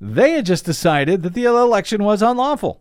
[0.00, 2.80] They had just decided that the election was unlawful.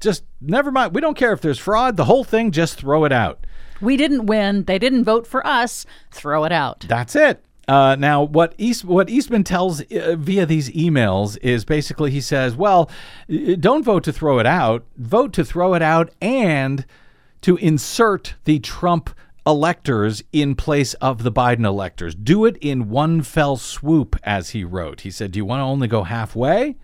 [0.00, 0.94] Just never mind.
[0.94, 1.96] We don't care if there's fraud.
[1.96, 3.46] The whole thing, just throw it out.
[3.80, 4.64] We didn't win.
[4.64, 5.86] They didn't vote for us.
[6.10, 6.86] Throw it out.
[6.88, 7.44] That's it.
[7.68, 12.56] Uh, now, what East what Eastman tells uh, via these emails is basically he says,
[12.56, 12.90] "Well,
[13.60, 14.84] don't vote to throw it out.
[14.96, 16.84] Vote to throw it out and
[17.42, 19.10] to insert the Trump
[19.46, 22.14] electors in place of the Biden electors.
[22.14, 25.02] Do it in one fell swoop," as he wrote.
[25.02, 26.76] He said, "Do you want to only go halfway?"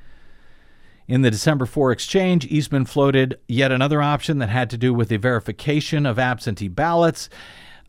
[1.08, 5.08] In the December 4 exchange, Eastman floated yet another option that had to do with
[5.08, 7.30] the verification of absentee ballots.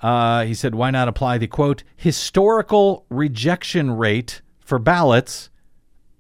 [0.01, 5.49] Uh, he said, why not apply the quote, historical rejection rate for ballots,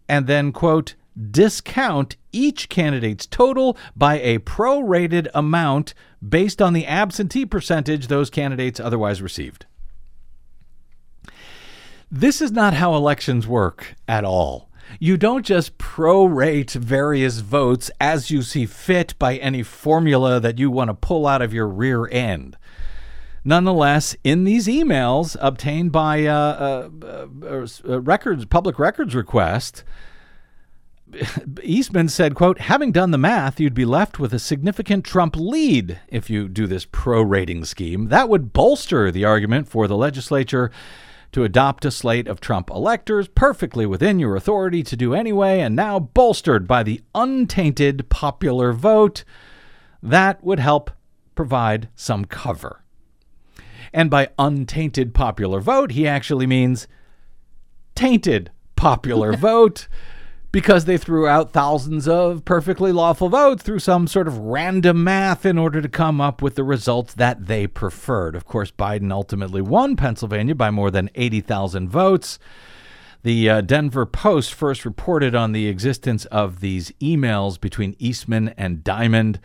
[0.07, 0.95] and then, quote,
[1.31, 5.93] discount each candidate's total by a prorated amount
[6.27, 9.65] based on the absentee percentage those candidates otherwise received.
[12.11, 14.69] This is not how elections work at all.
[14.99, 20.71] You don't just prorate various votes as you see fit by any formula that you
[20.71, 22.57] want to pull out of your rear end.
[23.43, 29.83] Nonetheless, in these emails obtained by uh, uh, uh, records, public records request,
[31.63, 35.99] Eastman said, quote, having done the math, you'd be left with a significant Trump lead
[36.07, 38.09] if you do this prorating scheme.
[38.09, 40.69] That would bolster the argument for the legislature
[41.31, 45.75] to adopt a slate of Trump electors perfectly within your authority to do anyway, and
[45.75, 49.23] now bolstered by the untainted popular vote.
[50.01, 50.91] That would help
[51.35, 52.83] provide some cover.
[53.93, 56.87] And by untainted popular vote, he actually means
[57.95, 59.87] tainted popular vote
[60.51, 65.45] because they threw out thousands of perfectly lawful votes through some sort of random math
[65.45, 68.35] in order to come up with the results that they preferred.
[68.35, 72.39] Of course, Biden ultimately won Pennsylvania by more than 80,000 votes.
[73.21, 78.83] The uh, Denver Post first reported on the existence of these emails between Eastman and
[78.83, 79.39] Diamond.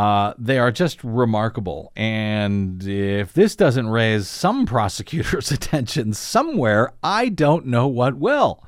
[0.00, 1.92] Uh, they are just remarkable.
[1.94, 8.64] And if this doesn't raise some prosecutor's attention somewhere, I don't know what will.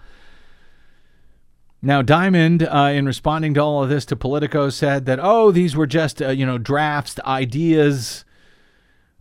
[1.80, 5.74] Now, Diamond, uh, in responding to all of this to Politico, said that, oh, these
[5.74, 8.26] were just, uh, you know, drafts, ideas.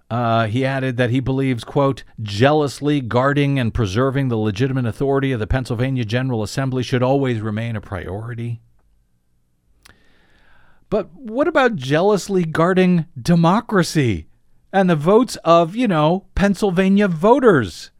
[0.09, 5.39] Uh, he added that he believes, quote, jealously guarding and preserving the legitimate authority of
[5.39, 8.59] the Pennsylvania General Assembly should always remain a priority.
[10.91, 14.27] But what about jealously guarding democracy
[14.73, 17.91] and the votes of, you know, Pennsylvania voters?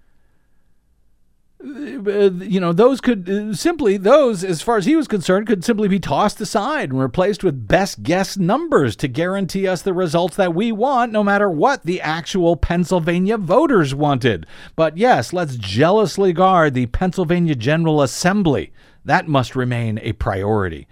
[1.63, 5.63] Uh, you know, those could uh, simply, those, as far as he was concerned, could
[5.63, 10.35] simply be tossed aside and replaced with best guess numbers to guarantee us the results
[10.35, 14.45] that we want, no matter what the actual Pennsylvania voters wanted.
[14.75, 18.73] But yes, let's jealously guard the Pennsylvania General Assembly.
[19.05, 20.89] That must remain a priority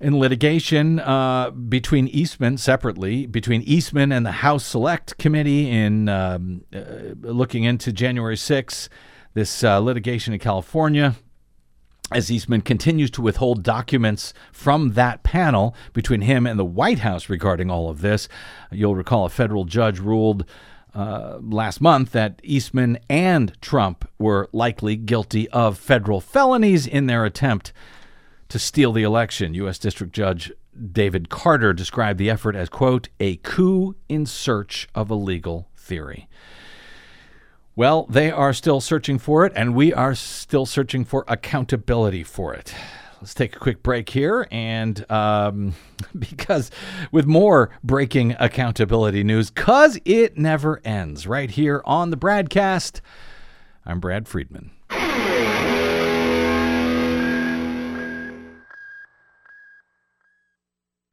[0.00, 6.64] in litigation uh, between Eastman separately, between Eastman and the House Select Committee in um,
[6.74, 8.88] uh, looking into January 6th,
[9.34, 11.16] this uh, litigation in California.
[12.12, 17.28] As Eastman continues to withhold documents from that panel between him and the White House
[17.28, 18.26] regarding all of this,
[18.72, 20.44] you'll recall a federal judge ruled
[20.92, 27.24] uh, last month that Eastman and Trump were likely guilty of federal felonies in their
[27.24, 27.72] attempt
[28.50, 29.54] to steal the election.
[29.54, 29.78] U.S.
[29.78, 30.52] District Judge
[30.92, 36.28] David Carter described the effort as, quote, a coup in search of a legal theory.
[37.74, 42.52] Well, they are still searching for it, and we are still searching for accountability for
[42.52, 42.74] it.
[43.20, 45.74] Let's take a quick break here, and um,
[46.18, 46.70] because
[47.12, 53.00] with more breaking accountability news, because it never ends, right here on the BradCast,
[53.86, 54.72] I'm Brad Friedman.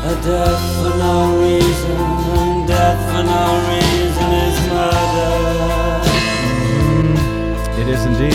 [0.00, 6.02] A death for no reason, and death for no reason is murder.
[7.80, 8.34] It is indeed.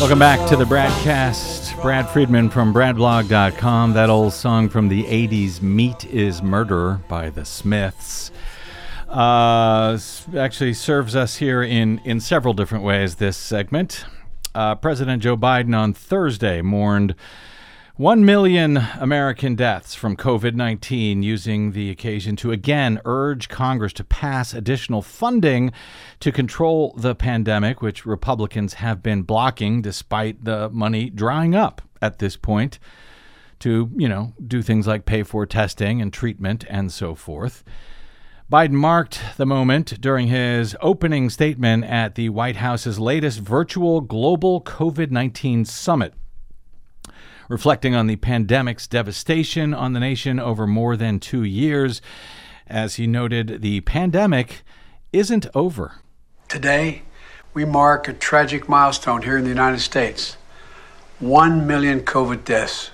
[0.00, 1.82] Welcome back to the BradCast.
[1.82, 3.92] Brad Friedman from BradBlog.com.
[3.92, 8.30] That old song from the 80s, Meat is Murder by the Smiths.
[9.08, 9.98] Uh,
[10.34, 14.06] actually serves us here in, in several different ways, this segment.
[14.54, 17.14] Uh, President Joe Biden on Thursday mourned
[17.96, 24.02] 1 million American deaths from COVID 19, using the occasion to again urge Congress to
[24.02, 25.70] pass additional funding
[26.18, 32.18] to control the pandemic, which Republicans have been blocking despite the money drying up at
[32.18, 32.78] this point
[33.58, 37.62] to, you know, do things like pay for testing and treatment and so forth.
[38.50, 44.62] Biden marked the moment during his opening statement at the White House's latest virtual global
[44.62, 46.14] COVID 19 summit
[47.52, 52.00] reflecting on the pandemic's devastation on the nation over more than two years.
[52.66, 54.62] As he noted, the pandemic
[55.12, 55.96] isn't over.
[56.48, 57.02] Today,
[57.52, 60.38] we mark a tragic milestone here in the United States
[61.18, 62.88] 1 million COVID deaths,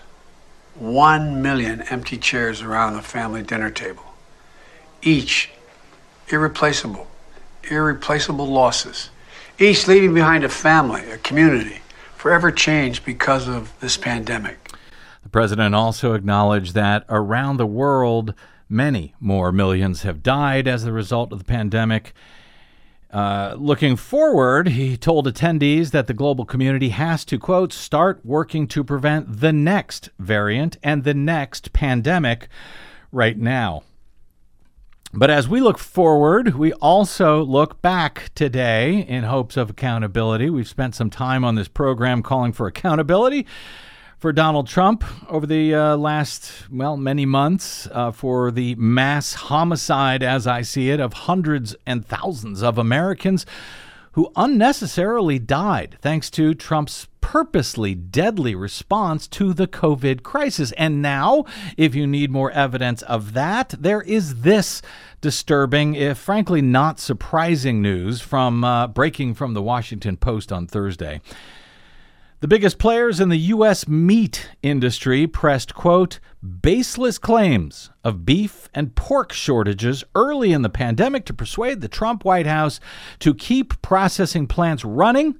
[0.75, 4.03] 1 million empty chairs around the family dinner table.
[5.03, 5.51] Each
[6.31, 7.07] irreplaceable,
[7.71, 9.11] irreplaceable losses,
[9.61, 11.81] each leaving behind a family, a community
[12.19, 14.73] forever changed because of this pandemic.
[15.23, 18.35] The president also acknowledged that around the world,
[18.69, 22.12] many more millions have died as a result of the pandemic.
[23.12, 28.66] Uh, looking forward, he told attendees that the global community has to, quote, start working
[28.66, 32.49] to prevent the next variant and the next pandemic
[33.12, 33.85] right now.
[35.15, 40.51] But as we look forward, we also look back today in hopes of accountability.
[40.51, 43.47] We've spent some time on this program calling for accountability
[44.19, 50.23] for Donald Trump over the uh, last, well, many months uh, for the mass homicide,
[50.23, 53.47] as I see it, of hundreds and thousands of Americans
[54.19, 60.73] who unnecessarily died thanks to Trump's purposely deadly response to the COVID crisis.
[60.73, 61.45] And now,
[61.77, 64.83] if you need more evidence of that, there is this
[65.21, 71.21] disturbing, if frankly not surprising news from uh, breaking from the Washington Post on Thursday.
[72.41, 73.89] The biggest players in the U.S.
[73.89, 76.20] meat industry pressed, quote,
[76.62, 82.24] baseless claims of beef and pork shortages early in the pandemic to persuade the Trump
[82.24, 82.78] White House
[83.18, 85.36] to keep processing plants running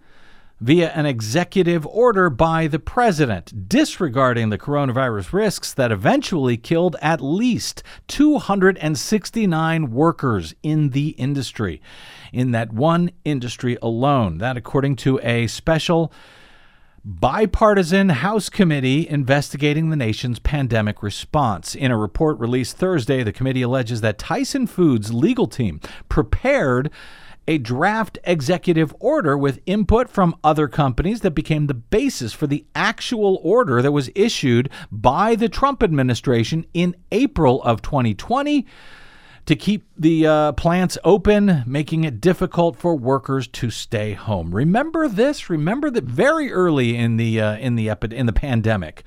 [0.61, 7.21] via an executive order by the president, disregarding the coronavirus risks that eventually killed at
[7.21, 11.81] least 269 workers in the industry,
[12.33, 14.39] in that one industry alone.
[14.39, 16.13] That, according to a special
[17.09, 21.75] bipartisan House committee investigating the nation's pandemic response.
[21.75, 25.81] In a report released Thursday, the committee alleges that Tyson Foods' legal team
[26.11, 26.91] prepared
[27.47, 32.67] a draft executive order with input from other companies that became the basis for the
[32.75, 38.67] actual order that was issued by the Trump administration in April of 2020
[39.49, 44.55] to keep the uh, plants open, making it difficult for workers to stay home.
[44.55, 45.49] Remember this?
[45.49, 49.05] Remember that very early in the uh, in the epi- in the pandemic,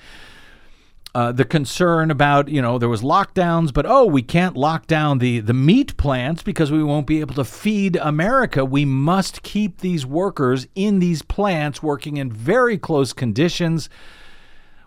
[1.14, 5.20] uh, the concern about you know there was lockdowns, but oh we can't lock down
[5.20, 8.66] the the meat plants because we won't be able to feed America.
[8.66, 13.92] We must keep these workers in these plants working in very close conditions.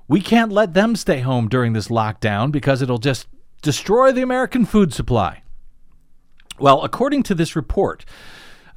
[0.08, 3.28] We can't let them stay home during this lockdown because it'll just
[3.62, 5.42] destroy the American food supply.
[6.58, 8.04] Well, according to this report,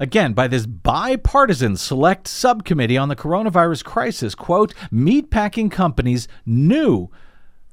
[0.00, 7.10] again by this bipartisan select subcommittee on the coronavirus crisis, quote, meatpacking companies knew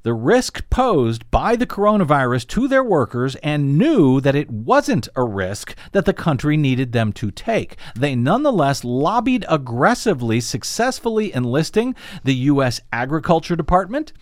[0.06, 5.24] the risk posed by the coronavirus to their workers and knew that it wasn't a
[5.24, 7.76] risk that the country needed them to take.
[7.96, 12.80] They nonetheless lobbied aggressively, successfully enlisting the U.S.
[12.92, 14.12] Agriculture Department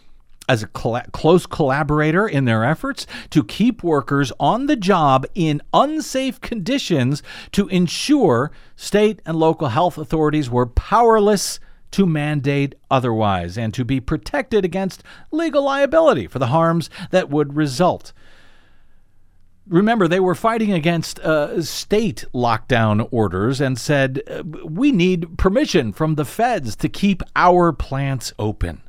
[0.48, 5.62] as a cl- close collaborator in their efforts to keep workers on the job in
[5.72, 7.22] unsafe conditions
[7.52, 11.58] to ensure state and local health authorities were powerless
[11.94, 17.54] to mandate otherwise and to be protected against legal liability for the harms that would
[17.54, 18.12] result.
[19.66, 25.92] Remember, they were fighting against uh, state lockdown orders and said, uh, we need permission
[25.92, 28.82] from the feds to keep our plants open.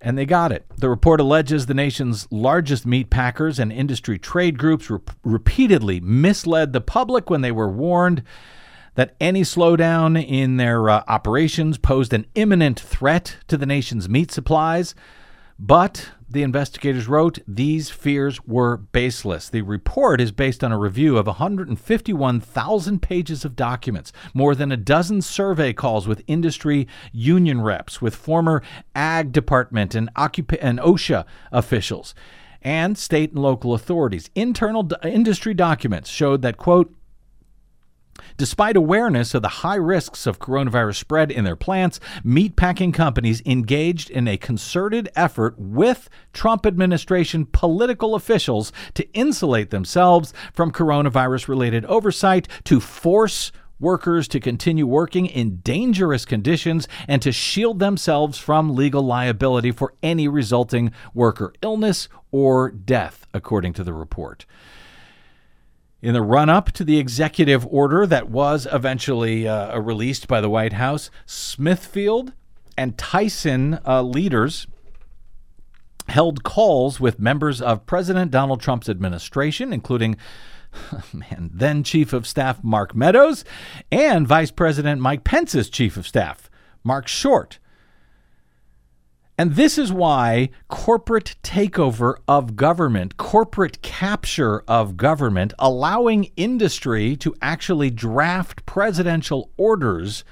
[0.00, 0.66] And they got it.
[0.76, 6.72] The report alleges the nation's largest meat packers and industry trade groups re- repeatedly misled
[6.72, 8.22] the public when they were warned
[8.94, 14.30] that any slowdown in their uh, operations posed an imminent threat to the nation's meat
[14.30, 14.94] supplies.
[15.58, 19.48] But the investigators wrote these fears were baseless.
[19.48, 24.76] The report is based on a review of 151,000 pages of documents, more than a
[24.76, 28.62] dozen survey calls with industry union reps, with former
[28.94, 32.14] Ag Department and, and OSHA officials,
[32.60, 34.28] and state and local authorities.
[34.34, 36.94] Internal industry documents showed that, quote,
[38.36, 44.10] Despite awareness of the high risks of coronavirus spread in their plants, meatpacking companies engaged
[44.10, 51.84] in a concerted effort with Trump administration political officials to insulate themselves from coronavirus related
[51.86, 58.74] oversight, to force workers to continue working in dangerous conditions and to shield themselves from
[58.74, 64.46] legal liability for any resulting worker illness or death, according to the report.
[66.06, 70.48] In the run up to the executive order that was eventually uh, released by the
[70.48, 72.32] White House, Smithfield
[72.78, 74.68] and Tyson uh, leaders
[76.06, 80.16] held calls with members of President Donald Trump's administration, including
[81.12, 83.44] man, then Chief of Staff Mark Meadows
[83.90, 86.48] and Vice President Mike Pence's Chief of Staff,
[86.84, 87.58] Marc Short.
[89.38, 97.34] And this is why corporate takeover of government, corporate capture of government, allowing industry to
[97.42, 100.24] actually draft presidential orders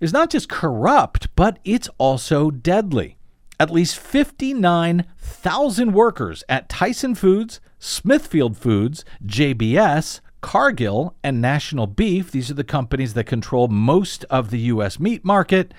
[0.00, 3.18] is not just corrupt, but it's also deadly.
[3.58, 12.50] At least 59,000 workers at Tyson Foods, Smithfield Foods, JBS, Cargill, and National Beef, these
[12.50, 14.98] are the companies that control most of the U.S.
[14.98, 15.74] meat market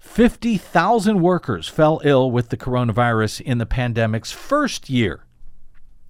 [0.00, 5.26] 50,000 workers fell ill with the coronavirus in the pandemic's first year.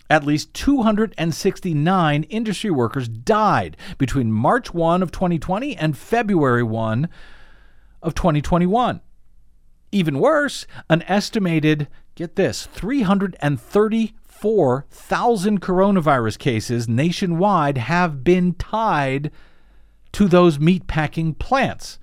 [0.09, 7.09] At least 269 industry workers died between March 1 of 2020 and February 1
[8.03, 9.01] of 2021.
[9.93, 19.33] Even worse, an estimated, get this, 334,000 coronavirus cases nationwide have been tied
[20.13, 21.99] to those meatpacking plants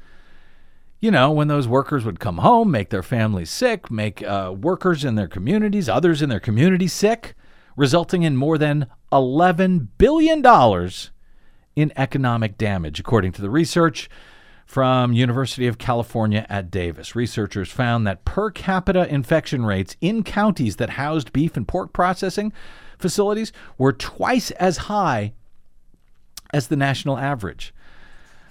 [0.99, 5.03] you know, when those workers would come home, make their families sick, make uh, workers
[5.05, 7.35] in their communities, others in their community sick,
[7.75, 10.43] resulting in more than $11 billion
[11.75, 14.09] in economic damage, according to the research
[14.65, 17.15] from University of California at Davis.
[17.15, 22.51] Researchers found that per capita infection rates in counties that housed beef and pork processing
[22.97, 25.33] facilities were twice as high
[26.51, 27.73] as the national average.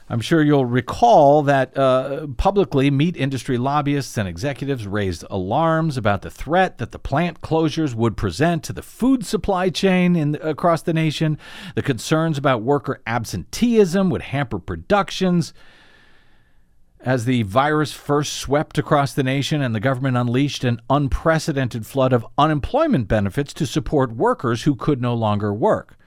[0.09, 6.23] I'm sure you'll recall that uh, publicly, meat industry lobbyists and executives raised alarms about
[6.23, 10.83] the threat that the plant closures would present to the food supply chain in, across
[10.83, 11.39] the nation.
[11.75, 15.53] The concerns about worker absenteeism would hamper productions.
[17.01, 22.13] As the virus first swept across the nation and the government unleashed an unprecedented flood
[22.13, 25.99] of unemployment benefits to support workers who could no longer work.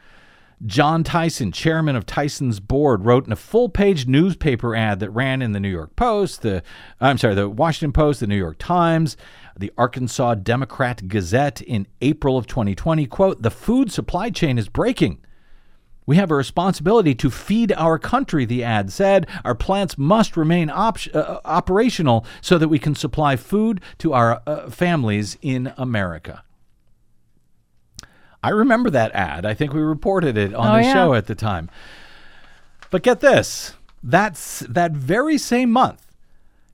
[0.65, 5.41] John Tyson, chairman of Tyson's board, wrote in a full page newspaper ad that ran
[5.41, 6.63] in the New York Post, the
[6.99, 9.15] I'm sorry, the Washington Post, the New York Times,
[9.57, 15.19] the Arkansas Democrat Gazette in April of 2020, quote, "The food supply chain is breaking."
[16.05, 19.27] We have a responsibility to feed our country, the ad said.
[19.45, 24.41] Our plants must remain op- uh, operational so that we can supply food to our
[24.47, 26.43] uh, families in America.
[28.43, 29.45] I remember that ad.
[29.45, 30.93] I think we reported it on Oh, the yeah.
[30.93, 31.69] show at the time.
[32.91, 36.05] But get this that's that very same month,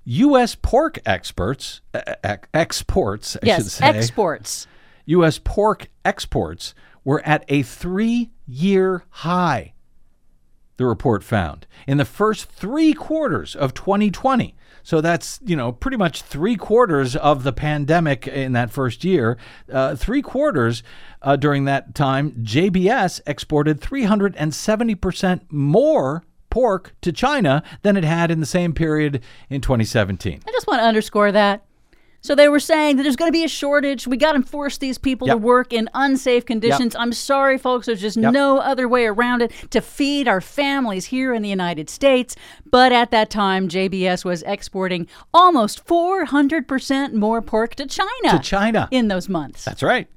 [0.06, 0.54] U.S.
[0.56, 4.68] pork experts, uh, ex- exports, I should Yes, say, exports.
[5.08, 5.40] U.S.
[5.44, 9.74] pork exports were at a three year high,
[10.78, 14.56] the report found, in the first three quarters of 2020.
[14.86, 19.36] So that's, you know, pretty much three quarters of the pandemic in that first year.
[19.70, 20.84] Uh, three quarters
[21.24, 28.40] uh, during that time, JBS exported 370% more pork to China than it had in
[28.40, 30.42] the same period in 2017.
[30.48, 31.66] I just want to underscore that.
[32.26, 34.08] So they were saying that there's going to be a shortage.
[34.08, 36.96] We got to force these people to work in unsafe conditions.
[36.96, 37.86] I'm sorry, folks.
[37.86, 38.34] There's just Yep.
[38.34, 42.36] no other way around it to feed our families here in the United States.
[42.72, 45.06] But at that time, JBS was exporting
[45.36, 48.10] almost 400% more pork to China.
[48.32, 48.88] To China.
[48.90, 49.64] In those months.
[49.64, 50.08] That's right.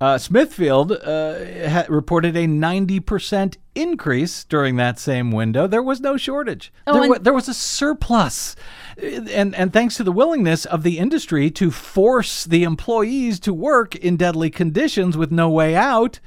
[0.00, 5.66] Uh, Smithfield uh, ha- reported a 90% increase during that same window.
[5.66, 6.72] There was no shortage.
[6.86, 8.56] Oh, there, and- there was a surplus.
[8.96, 13.94] And, and thanks to the willingness of the industry to force the employees to work
[13.94, 16.18] in deadly conditions with no way out,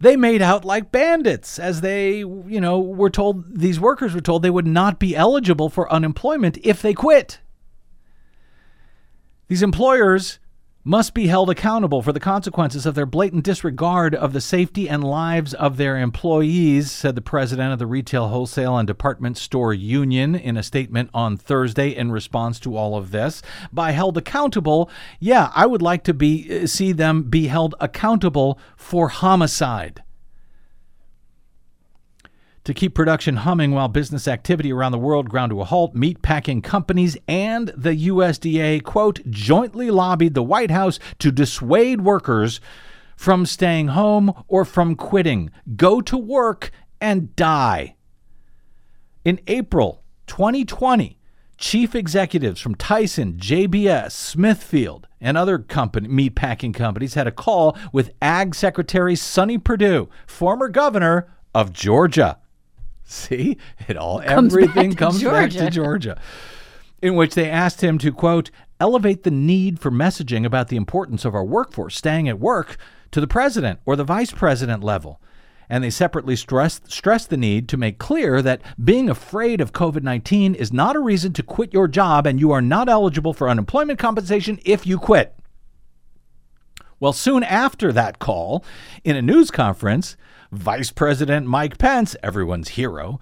[0.00, 4.42] they made out like bandits as they, you know, were told, these workers were told
[4.42, 7.40] they would not be eligible for unemployment if they quit.
[9.48, 10.38] These employers
[10.82, 15.04] must be held accountable for the consequences of their blatant disregard of the safety and
[15.04, 20.34] lives of their employees, said the president of the Retail, Wholesale, and Department Store Union
[20.34, 23.42] in a statement on Thursday in response to all of this.
[23.72, 28.58] By held accountable, yeah, I would like to be uh, see them be held accountable
[28.76, 30.02] for homicide
[32.70, 36.62] to keep production humming while business activity around the world ground to a halt, meatpacking
[36.62, 42.60] companies and the USDA, quote, jointly lobbied the White House to dissuade workers
[43.16, 45.50] from staying home or from quitting.
[45.74, 47.96] Go to work and die.
[49.24, 51.18] In April 2020,
[51.58, 58.12] chief executives from Tyson, JBS, Smithfield, and other company, meatpacking companies had a call with
[58.22, 62.38] Ag Secretary Sonny Perdue, former governor of Georgia.
[63.10, 63.56] See,
[63.88, 65.70] it all Comes everything back comes back to Georgia.
[65.70, 66.20] Georgia.
[67.02, 71.24] In which they asked him to quote elevate the need for messaging about the importance
[71.24, 72.76] of our workforce staying at work
[73.10, 75.20] to the president or the vice president level.
[75.68, 80.54] And they separately stressed stressed the need to make clear that being afraid of COVID-19
[80.54, 83.98] is not a reason to quit your job and you are not eligible for unemployment
[83.98, 85.34] compensation if you quit.
[87.00, 88.62] Well, soon after that call,
[89.04, 90.18] in a news conference,
[90.52, 93.18] Vice President Mike Pence, everyone's hero,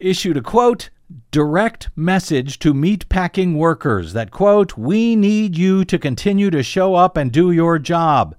[0.00, 0.90] issued a quote,
[1.30, 7.16] direct message to meatpacking workers that, quote, we need you to continue to show up
[7.16, 8.34] and do your job.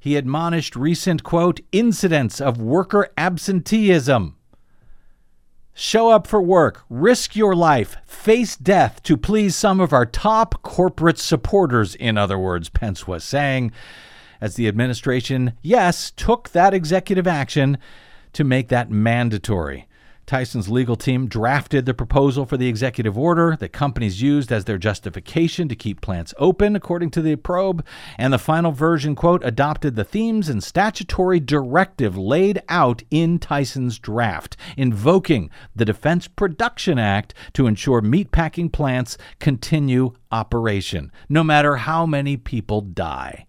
[0.00, 4.36] He admonished recent, quote, incidents of worker absenteeism.
[5.74, 10.60] Show up for work, risk your life, face death to please some of our top
[10.62, 13.72] corporate supporters, in other words, Pence was saying,
[14.38, 17.78] as the administration, yes, took that executive action
[18.34, 19.88] to make that mandatory.
[20.26, 24.78] Tyson's legal team drafted the proposal for the executive order that companies used as their
[24.78, 27.84] justification to keep plants open, according to the probe,
[28.16, 33.98] and the final version, quote, adopted the themes and statutory directive laid out in Tyson's
[33.98, 42.06] draft, invoking the Defense Production Act to ensure meatpacking plants continue operation, no matter how
[42.06, 43.46] many people die.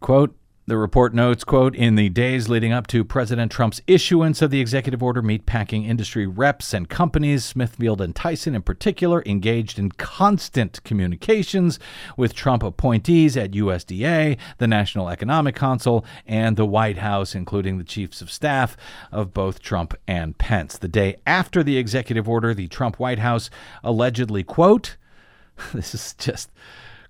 [0.00, 4.52] Quote, the report notes, quote, in the days leading up to President Trump's issuance of
[4.52, 9.90] the executive order, meatpacking industry reps and companies, Smithfield and Tyson in particular, engaged in
[9.90, 11.80] constant communications
[12.16, 17.84] with Trump appointees at USDA, the National Economic Council, and the White House, including the
[17.84, 18.76] chiefs of staff
[19.10, 20.78] of both Trump and Pence.
[20.78, 23.50] The day after the executive order, the Trump White House
[23.82, 24.96] allegedly, quote,
[25.74, 26.52] this is just,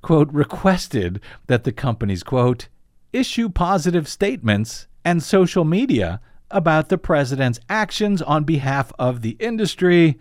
[0.00, 2.68] quote, requested that the companies, quote,
[3.12, 10.18] issue positive statements and social media about the president's actions on behalf of the industry,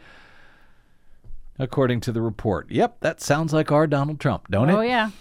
[1.59, 2.69] according to the report.
[2.71, 4.73] Yep, that sounds like our Donald Trump, don't it?
[4.73, 5.11] Oh, yeah.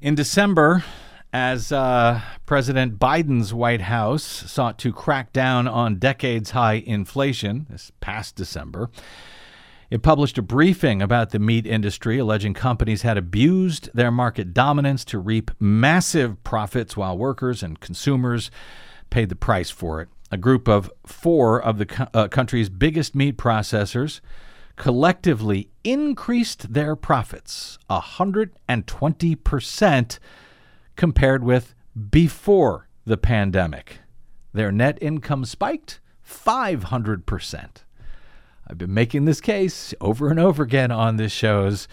[0.00, 0.84] In December,
[1.32, 7.92] as uh, President Biden's White House sought to crack down on decades high inflation this
[8.00, 8.90] past December,
[9.90, 15.04] it published a briefing about the meat industry, alleging companies had abused their market dominance
[15.06, 18.50] to reap massive profits while workers and consumers
[19.10, 20.08] paid the price for it.
[20.30, 24.20] A group of four of the co- uh, country's biggest meat processors
[24.76, 30.18] collectively increased their profits 120%
[30.94, 31.74] compared with
[32.10, 33.98] before the pandemic.
[34.52, 37.84] Their net income spiked 500%.
[38.70, 41.88] I've been making this case over and over again on this show's.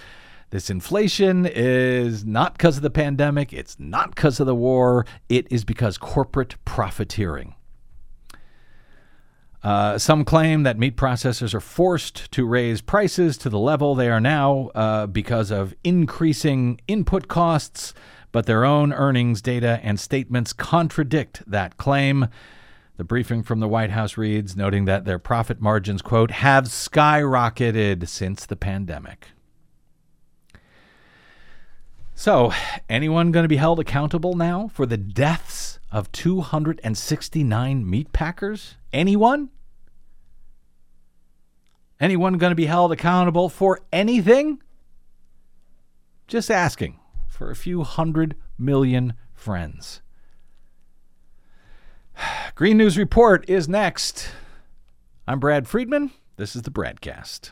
[0.52, 5.48] This inflation is not because of the pandemic, it's not because of the war, it
[5.52, 7.56] is because corporate profiteering.
[9.64, 14.08] Uh, some claim that meat processors are forced to raise prices to the level they
[14.08, 17.96] are now uh, because of increasing input costs,
[18.32, 22.28] but their own earnings data and statements contradict that claim.
[22.98, 28.08] The briefing from the White House reads, noting that their profit margins, quote, have skyrocketed
[28.08, 29.28] since the pandemic.
[32.16, 32.52] So,
[32.90, 38.78] anyone going to be held accountable now for the deaths of 269 meat packers?
[38.92, 39.50] Anyone?
[42.00, 44.60] Anyone going to be held accountable for anything?
[46.28, 50.02] Just asking for a few hundred million friends.
[52.56, 54.30] Green News Report is next.
[55.28, 56.12] I'm Brad Friedman.
[56.38, 57.52] This is the BradCast.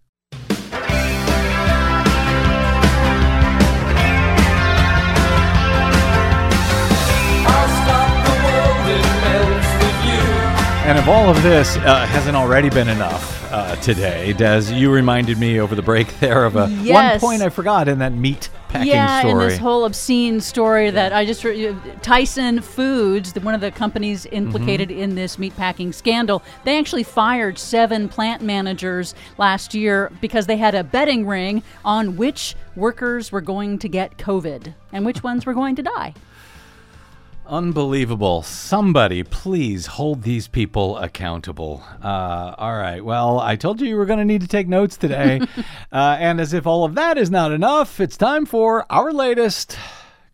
[10.91, 15.37] And if all of this uh, hasn't already been enough uh, today, Des, you reminded
[15.37, 18.89] me over the break there of a one point I forgot in that meat packing
[18.89, 19.31] yeah, story.
[19.31, 24.25] in this whole obscene story that I just re- Tyson Foods, one of the companies
[24.33, 24.99] implicated Mm-hmm.
[24.99, 30.57] in this meat packing scandal, they actually fired seven plant managers last year because they
[30.57, 35.45] had a betting ring on which workers were going to get COVID and which ones
[35.45, 36.13] were going to die.
[37.45, 38.43] Unbelievable.
[38.43, 41.83] Somebody, please hold these people accountable.
[42.01, 43.03] Uh, all right.
[43.03, 45.41] Well, I told you you were going to need to take notes today.
[45.91, 49.77] uh, and as if all of that is not enough, it's time for our latest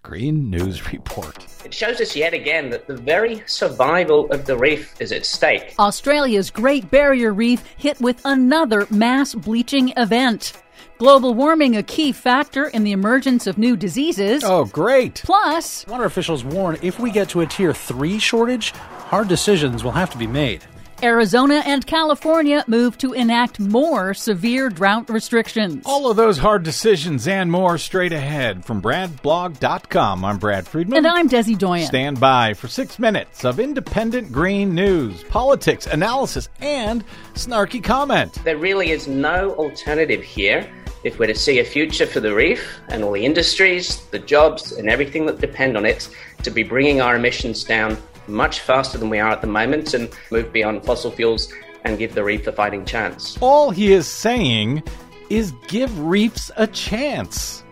[0.08, 1.46] Green News Report.
[1.66, 5.76] It shows us yet again that the very survival of the reef is at stake.
[5.80, 10.54] Australia's Great Barrier Reef hit with another mass bleaching event.
[10.98, 14.44] Global warming a key factor in the emergence of new diseases.
[14.44, 15.22] Oh, great.
[15.24, 19.92] Plus, Water officials warn if we get to a tier 3 shortage, hard decisions will
[19.92, 20.64] have to be made.
[21.04, 25.84] Arizona and California move to enact more severe drought restrictions.
[25.86, 30.26] All of those hard decisions and more straight ahead from BradBlog.com.
[30.26, 30.98] I'm Brad Friedman.
[30.98, 31.86] And I'm Desi Doyen.
[31.86, 37.04] Stand by for six minutes of independent green news, politics, analysis, and
[37.36, 38.44] snarky comment.
[38.44, 40.68] There really is no alternative here
[41.04, 44.72] if we're to see a future for the reef and all the industries, the jobs,
[44.72, 46.10] and everything that depend on it
[46.44, 50.10] to be bringing our emissions down much faster than we are at the moment and
[50.32, 51.52] move beyond fossil fuels
[51.86, 53.38] and give the reef a fighting chance.
[53.42, 54.84] All he is saying
[55.30, 57.64] is give reefs a chance.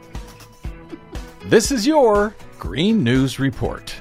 [1.45, 3.93] This is your Green News Report.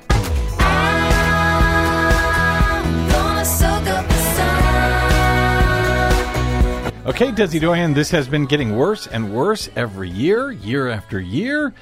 [7.07, 11.75] Okay, Desi Doyen, this has been getting worse and worse every year, year after year.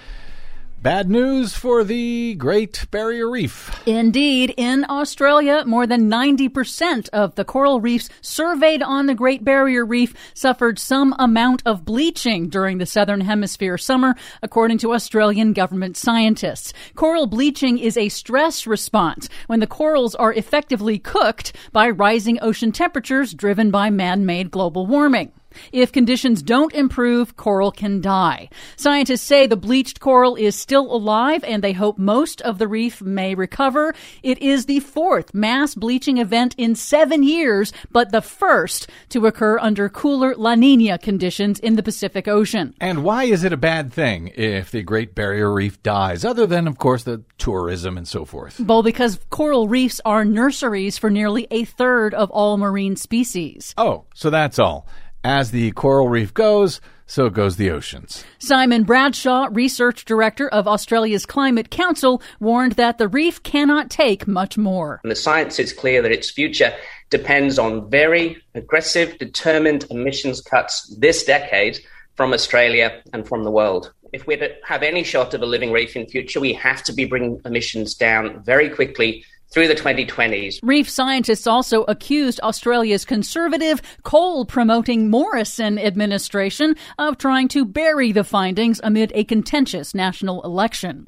[0.83, 3.71] Bad news for the Great Barrier Reef.
[3.87, 9.87] Indeed, in Australia, more than 90% of the coral reefs surveyed on the Great Barrier
[9.87, 15.97] Reef suffered some amount of bleaching during the Southern Hemisphere summer, according to Australian government
[15.97, 16.73] scientists.
[16.97, 22.73] Coral bleaching is a stress response when the corals are effectively cooked by rising ocean
[22.73, 25.31] temperatures driven by man made global warming.
[25.73, 28.49] If conditions don't improve, coral can die.
[28.77, 33.01] Scientists say the bleached coral is still alive and they hope most of the reef
[33.03, 33.95] may recover.
[34.23, 39.59] It is the fourth mass bleaching event in seven years, but the first to occur
[39.59, 42.75] under cooler La Nina conditions in the Pacific Ocean.
[42.81, 46.67] And why is it a bad thing if the Great Barrier Reef dies, other than,
[46.67, 48.61] of course, the tourism and so forth?
[48.61, 53.75] Well, because coral reefs are nurseries for nearly a third of all marine species.
[53.77, 54.87] Oh, so that's all.
[55.25, 58.25] As the coral reef goes, so goes the oceans.
[58.41, 64.59] Simon Bradshaw, research director of Australia's Climate Council, warned that the reef cannot take much
[64.59, 64.99] more.
[65.05, 66.75] And the science is clear that its future
[67.11, 71.79] depends on very aggressive, determined emissions cuts this decade
[72.17, 73.93] from Australia and from the world.
[74.13, 76.93] If we're to have any shot of a living reef in future, we have to
[76.93, 80.59] be bringing emissions down very quickly through the 2020s.
[80.63, 88.25] Reef scientists also accused Australia's conservative, coal promoting Morrison administration of trying to bury the
[88.25, 91.07] findings amid a contentious national election.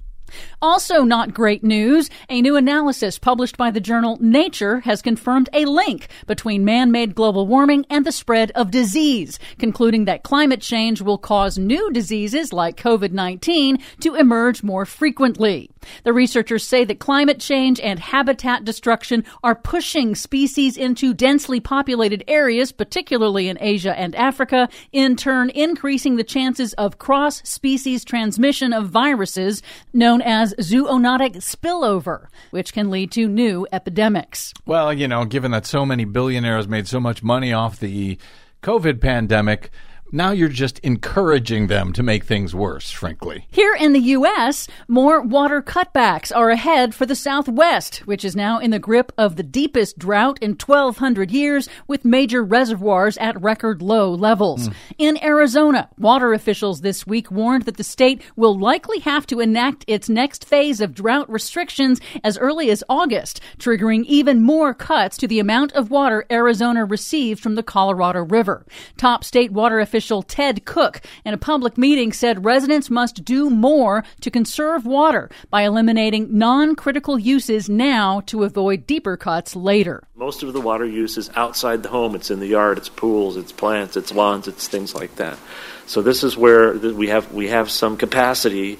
[0.60, 2.10] Also, not great news.
[2.28, 7.14] A new analysis published by the journal Nature has confirmed a link between man made
[7.14, 12.52] global warming and the spread of disease, concluding that climate change will cause new diseases
[12.52, 15.70] like COVID 19 to emerge more frequently.
[16.04, 22.24] The researchers say that climate change and habitat destruction are pushing species into densely populated
[22.28, 28.72] areas, particularly in Asia and Africa, in turn increasing the chances of cross species transmission
[28.72, 29.62] of viruses
[29.92, 34.52] known as zoonotic spillover, which can lead to new epidemics.
[34.66, 38.18] Well, you know, given that so many billionaires made so much money off the
[38.62, 39.70] COVID pandemic,
[40.12, 43.48] Now you're just encouraging them to make things worse, frankly.
[43.50, 48.60] Here in the U.S., more water cutbacks are ahead for the Southwest, which is now
[48.60, 53.82] in the grip of the deepest drought in 1,200 years, with major reservoirs at record
[53.82, 54.68] low levels.
[54.68, 54.74] Mm.
[54.98, 59.84] In Arizona, water officials this week warned that the state will likely have to enact
[59.88, 65.26] its next phase of drought restrictions as early as August, triggering even more cuts to
[65.26, 68.64] the amount of water Arizona receives from the Colorado River.
[68.96, 73.48] Top state water officials official Ted Cooke in a public meeting said residents must do
[73.48, 80.06] more to conserve water by eliminating non critical uses now to avoid deeper cuts later.
[80.14, 82.14] Most of the water use is outside the home.
[82.14, 85.38] It's in the yard, it's pools, it's plants, it's lawns, it's things like that.
[85.86, 88.78] So this is where we have we have some capacity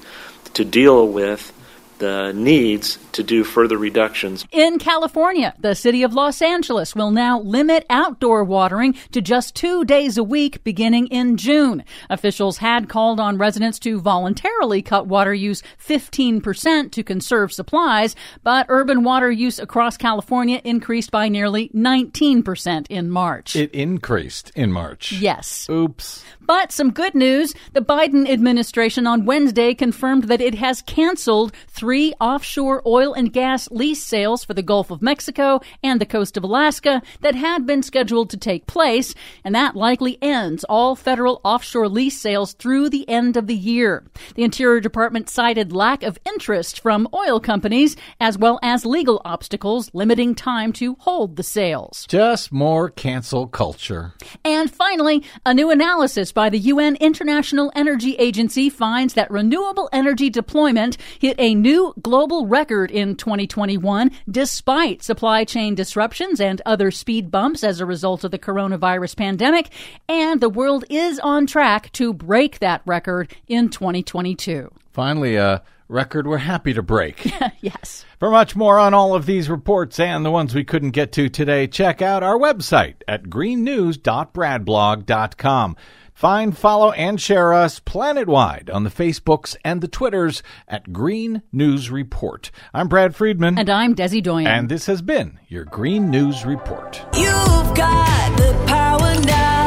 [0.53, 1.51] to deal with
[1.99, 4.45] the needs to do further reductions.
[4.51, 9.85] In California, the city of Los Angeles will now limit outdoor watering to just two
[9.85, 11.83] days a week beginning in June.
[12.09, 18.65] Officials had called on residents to voluntarily cut water use 15% to conserve supplies, but
[18.69, 23.55] urban water use across California increased by nearly 19% in March.
[23.55, 25.11] It increased in March.
[25.13, 25.67] Yes.
[25.69, 26.23] Oops.
[26.45, 32.13] But some good news the Biden administration on Wednesday confirmed that it has canceled three
[32.21, 36.43] offshore oil and gas lease sales for the Gulf of Mexico and the coast of
[36.43, 41.89] Alaska that had been scheduled to take place, and that likely ends all federal offshore
[41.89, 44.03] lease sales through the end of the year.
[44.35, 49.89] The Interior Department cited lack of interest from oil companies as well as legal obstacles
[49.93, 52.05] limiting time to hold the sales.
[52.07, 54.13] Just more cancel culture.
[54.43, 60.29] And finally, a new analysis by the UN International Energy Agency finds that renewable energy
[60.29, 67.31] deployment hit a new global record in 2021 despite supply chain disruptions and other speed
[67.31, 69.69] bumps as a result of the coronavirus pandemic.
[70.07, 74.71] And the world is on track to break that record in 2022.
[74.91, 77.31] Finally, a record we're happy to break.
[77.61, 78.03] yes.
[78.19, 81.27] For much more on all of these reports and the ones we couldn't get to
[81.29, 85.75] today, check out our website at greennews.bradblog.com.
[86.15, 91.91] Find, follow, and share us planet-wide on the Facebooks and the Twitters at Green News
[91.91, 92.51] Report.
[92.73, 93.59] I'm Brad Friedman.
[93.59, 94.47] And I'm Desi Doyen.
[94.47, 97.05] And this has been your Green News Report.
[97.13, 99.65] You've got the power now.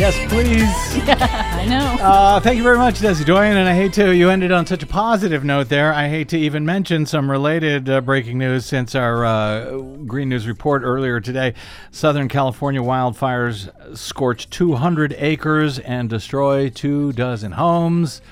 [0.00, 1.36] Yes, please.
[1.60, 1.98] I know.
[2.00, 3.58] Uh, thank you very much, Desi Doyen.
[3.58, 5.92] And I hate to, you ended on such a positive note there.
[5.92, 10.48] I hate to even mention some related uh, breaking news since our uh, Green News
[10.48, 11.52] report earlier today.
[11.90, 18.22] Southern California wildfires scorch 200 acres and destroy two dozen homes.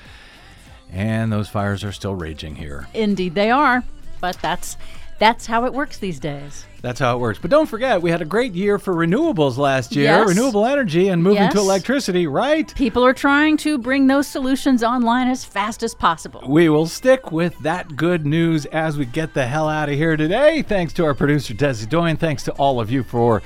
[0.91, 2.87] And those fires are still raging here.
[2.95, 3.83] Indeed, they are.
[4.21, 4.75] But that's
[5.19, 6.65] that's how it works these days.
[6.81, 7.39] That's how it works.
[7.39, 10.27] But don't forget, we had a great year for renewables last year, yes.
[10.27, 11.53] renewable energy and moving yes.
[11.53, 12.73] to electricity, right?
[12.75, 16.41] People are trying to bring those solutions online as fast as possible.
[16.47, 20.15] We will stick with that good news as we get the hell out of here
[20.15, 20.61] today.
[20.61, 22.17] Thanks to our producer, Desi Doyen.
[22.17, 23.43] Thanks to all of you for.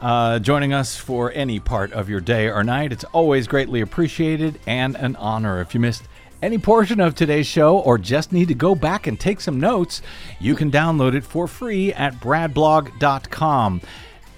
[0.00, 2.92] Uh, joining us for any part of your day or night.
[2.92, 5.62] It's always greatly appreciated and an honor.
[5.62, 6.02] If you missed
[6.44, 10.02] any portion of today's show or just need to go back and take some notes,
[10.38, 13.80] you can download it for free at bradblog.com.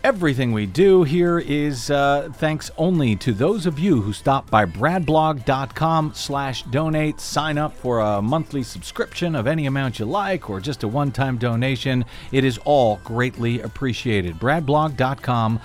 [0.04, 4.64] Everything we do here is uh, thanks only to those of you who stop by
[4.64, 10.60] bradblog.com slash donate, sign up for a monthly subscription of any amount you like or
[10.60, 12.04] just a one-time donation.
[12.30, 14.36] It is all greatly appreciated.
[14.36, 15.58] bradblog.com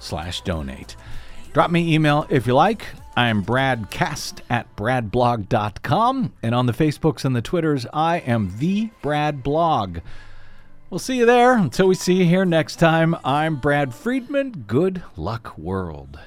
[0.00, 0.96] slash donate.
[1.52, 2.86] Drop me email if you like.
[3.16, 6.34] I'm Brad Cast at bradblog.com.
[6.42, 10.00] And on the Facebooks and the Twitters, I am the Brad Blog.
[10.90, 11.56] We'll see you there.
[11.56, 14.64] Until we see you here next time, I'm Brad Friedman.
[14.66, 16.18] Good luck, world.